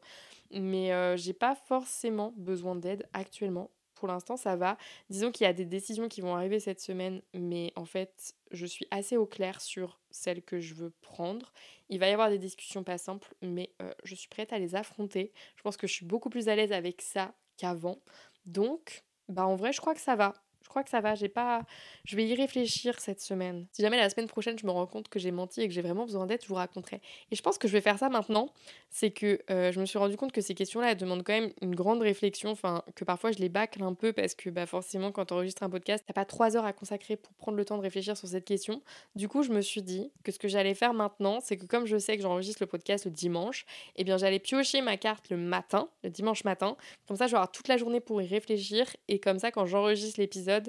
Mais 0.52 1.18
j'ai 1.18 1.34
pas 1.34 1.56
forcément 1.56 2.36
besoin 2.38 2.76
d'aide 2.76 3.10
actuellement 3.14 3.72
pour 4.02 4.08
l'instant, 4.08 4.36
ça 4.36 4.56
va. 4.56 4.78
Disons 5.12 5.32
qu'il 5.32 5.46
y 5.46 5.48
a 5.48 5.54
des 5.54 5.64
décisions 5.64 6.10
qui 6.10 6.22
vont 6.22 6.36
arriver 6.36 6.60
cette 6.60 6.82
semaine, 6.82 7.22
mais 7.36 7.72
en 7.76 7.86
fait, 7.86 8.34
je 8.50 8.66
suis 8.66 8.88
assez 8.90 9.16
au 9.16 9.28
clair 9.28 9.62
sur 9.62 10.00
celles 10.10 10.42
que 10.42 10.60
je 10.60 10.74
veux 10.74 10.90
prendre. 11.02 11.54
Il 11.90 12.00
va 12.00 12.10
y 12.10 12.12
avoir 12.12 12.32
des 12.32 12.40
discussions 12.40 12.84
pas 12.84 12.98
simples, 12.98 13.32
mais 13.44 13.70
euh, 13.80 13.94
je 14.04 14.16
suis 14.16 14.28
prête 14.28 14.54
à 14.54 14.58
les 14.58 14.74
affronter. 14.74 15.34
Je 15.56 15.62
pense 15.62 15.78
que 15.78 15.86
je 15.86 15.94
suis 15.94 16.06
beaucoup 16.06 16.32
plus 16.32 16.50
à 16.50 16.56
l'aise 16.56 16.72
avec 16.72 17.04
ça 17.04 17.36
qu'avant. 17.58 18.00
Donc, 18.48 19.04
bah 19.30 19.46
en 19.46 19.56
vrai, 19.56 19.72
je 19.72 19.82
crois 19.82 19.94
que 19.94 20.02
ça 20.02 20.16
va. 20.16 20.34
Crois 20.72 20.86
que 20.86 20.90
ça 20.90 21.02
va, 21.02 21.16
j'ai 21.16 21.28
pas. 21.28 21.64
Je 22.06 22.16
vais 22.16 22.26
y 22.26 22.34
réfléchir 22.34 22.98
cette 23.02 23.20
semaine. 23.20 23.68
Si 23.74 23.82
jamais 23.82 23.98
la 23.98 24.10
semaine 24.10 24.28
prochaine 24.28 24.58
je 24.58 24.66
me 24.66 24.72
rends 24.72 24.88
compte 24.88 25.10
que 25.10 25.20
j'ai 25.20 25.32
menti 25.32 25.60
et 25.60 25.68
que 25.68 25.74
j'ai 25.74 25.82
vraiment 25.82 26.06
besoin 26.06 26.26
d'aide, 26.28 26.42
je 26.42 26.48
vous 26.48 26.56
raconterai. 26.56 27.02
Et 27.30 27.36
je 27.36 27.42
pense 27.42 27.58
que 27.58 27.68
je 27.68 27.74
vais 27.74 27.82
faire 27.82 28.00
ça 28.00 28.08
maintenant. 28.08 28.54
C'est 28.90 29.12
que 29.12 29.42
euh, 29.50 29.74
je 29.74 29.82
me 29.82 29.86
suis 29.86 29.98
rendu 29.98 30.16
compte 30.16 30.32
que 30.32 30.40
ces 30.40 30.56
questions-là, 30.56 30.96
demandent 30.96 31.24
quand 31.24 31.34
même 31.34 31.52
une 31.62 31.76
grande 31.76 32.02
réflexion. 32.02 32.52
Enfin, 32.52 32.84
que 32.96 33.04
parfois 33.04 33.34
je 33.34 33.40
les 33.40 33.50
bâcle 33.50 33.84
un 33.84 33.94
peu 33.94 34.14
parce 34.14 34.34
que 34.34 34.50
bah, 34.50 34.66
forcément, 34.66 35.12
quand 35.12 35.26
tu 35.26 35.34
enregistres 35.34 35.62
un 35.64 35.70
podcast, 35.70 36.06
t'as 36.08 36.14
pas 36.14 36.24
trois 36.24 36.56
heures 36.56 36.64
à 36.64 36.72
consacrer 36.72 37.18
pour 37.18 37.34
prendre 37.34 37.58
le 37.58 37.66
temps 37.66 37.76
de 37.76 37.82
réfléchir 37.82 38.16
sur 38.16 38.30
cette 38.30 38.46
question. 38.46 38.82
Du 39.16 39.28
coup, 39.28 39.44
je 39.44 39.52
me 39.52 39.60
suis 39.60 39.82
dit 39.82 40.10
que 40.24 40.32
ce 40.32 40.40
que 40.40 40.48
j'allais 40.48 40.74
faire 40.74 40.94
maintenant, 40.94 41.42
c'est 41.42 41.58
que 41.58 41.66
comme 41.66 41.86
je 41.86 41.98
sais 41.98 42.16
que 42.16 42.24
j'enregistre 42.24 42.64
le 42.64 42.68
podcast 42.68 43.04
le 43.04 43.12
dimanche, 43.12 43.66
eh 43.98 44.06
bien 44.06 44.16
j'allais 44.16 44.40
piocher 44.40 44.82
ma 44.82 44.96
carte 44.96 45.30
le 45.32 45.36
matin, 45.36 45.90
le 46.06 46.10
dimanche 46.10 46.46
matin. 46.46 46.78
Comme 47.10 47.18
ça, 47.18 47.28
je 47.28 47.32
vais 47.32 47.38
avoir 47.38 47.52
toute 47.52 47.68
la 47.68 47.76
journée 47.76 48.00
pour 48.00 48.22
y 48.22 48.28
réfléchir. 48.28 48.88
Et 49.10 49.20
comme 49.20 49.40
ça, 49.40 49.52
quand 49.52 49.66
j'enregistre 49.66 50.20
l'épisode, 50.20 50.61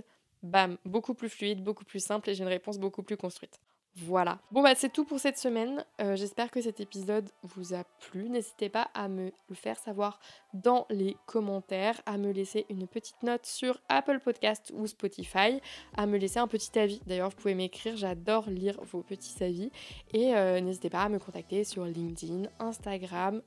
bam, 0.42 0.76
beaucoup 0.84 1.14
plus 1.14 1.28
fluide, 1.28 1.62
beaucoup 1.62 1.84
plus 1.84 2.04
simple 2.04 2.30
et 2.30 2.34
j'ai 2.34 2.42
une 2.42 2.48
réponse 2.48 2.78
beaucoup 2.78 3.02
plus 3.02 3.16
construite. 3.16 3.60
Voilà. 3.94 4.38
Bon 4.50 4.62
bah 4.62 4.74
c'est 4.74 4.90
tout 4.90 5.04
pour 5.04 5.20
cette 5.20 5.36
semaine. 5.36 5.84
Euh, 6.00 6.16
j'espère 6.16 6.50
que 6.50 6.62
cet 6.62 6.80
épisode 6.80 7.28
vous 7.42 7.74
a 7.74 7.84
plu. 8.00 8.30
N'hésitez 8.30 8.70
pas 8.70 8.88
à 8.94 9.06
me 9.06 9.32
le 9.50 9.54
faire 9.54 9.78
savoir 9.78 10.18
dans 10.54 10.86
les 10.88 11.14
commentaires, 11.26 12.00
à 12.06 12.16
me 12.16 12.32
laisser 12.32 12.64
une 12.70 12.86
petite 12.86 13.22
note 13.22 13.44
sur 13.44 13.78
Apple 13.90 14.20
Podcast 14.20 14.72
ou 14.74 14.86
Spotify, 14.86 15.60
à 15.94 16.06
me 16.06 16.16
laisser 16.16 16.38
un 16.38 16.48
petit 16.48 16.78
avis. 16.78 17.02
D'ailleurs 17.06 17.28
vous 17.28 17.36
pouvez 17.36 17.54
m'écrire, 17.54 17.94
j'adore 17.96 18.48
lire 18.48 18.80
vos 18.82 19.02
petits 19.02 19.44
avis. 19.44 19.70
Et 20.14 20.34
euh, 20.34 20.62
n'hésitez 20.62 20.88
pas 20.88 21.02
à 21.02 21.08
me 21.10 21.18
contacter 21.18 21.62
sur 21.62 21.84
LinkedIn, 21.84 22.44
Instagram, 22.60 23.42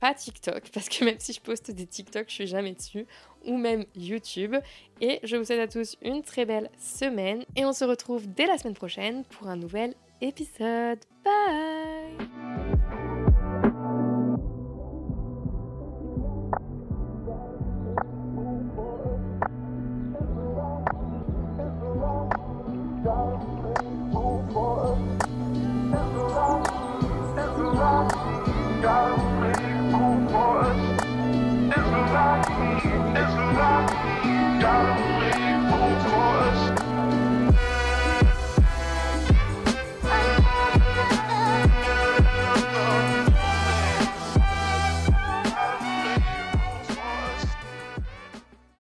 pas 0.00 0.14
TikTok, 0.14 0.70
parce 0.72 0.88
que 0.88 1.04
même 1.04 1.18
si 1.18 1.32
je 1.32 1.40
poste 1.40 1.70
des 1.70 1.86
TikTok, 1.86 2.26
je 2.28 2.34
suis 2.34 2.46
jamais 2.46 2.72
dessus, 2.72 3.06
ou 3.44 3.56
même 3.56 3.84
YouTube. 3.94 4.56
Et 5.00 5.20
je 5.22 5.36
vous 5.36 5.44
souhaite 5.44 5.60
à 5.60 5.68
tous 5.68 5.96
une 6.02 6.22
très 6.22 6.44
belle 6.44 6.70
semaine, 6.78 7.44
et 7.56 7.64
on 7.64 7.72
se 7.72 7.84
retrouve 7.84 8.26
dès 8.26 8.46
la 8.46 8.58
semaine 8.58 8.74
prochaine 8.74 9.24
pour 9.24 9.48
un 9.48 9.56
nouvel 9.56 9.94
épisode. 10.20 11.00
Bye 11.24 12.53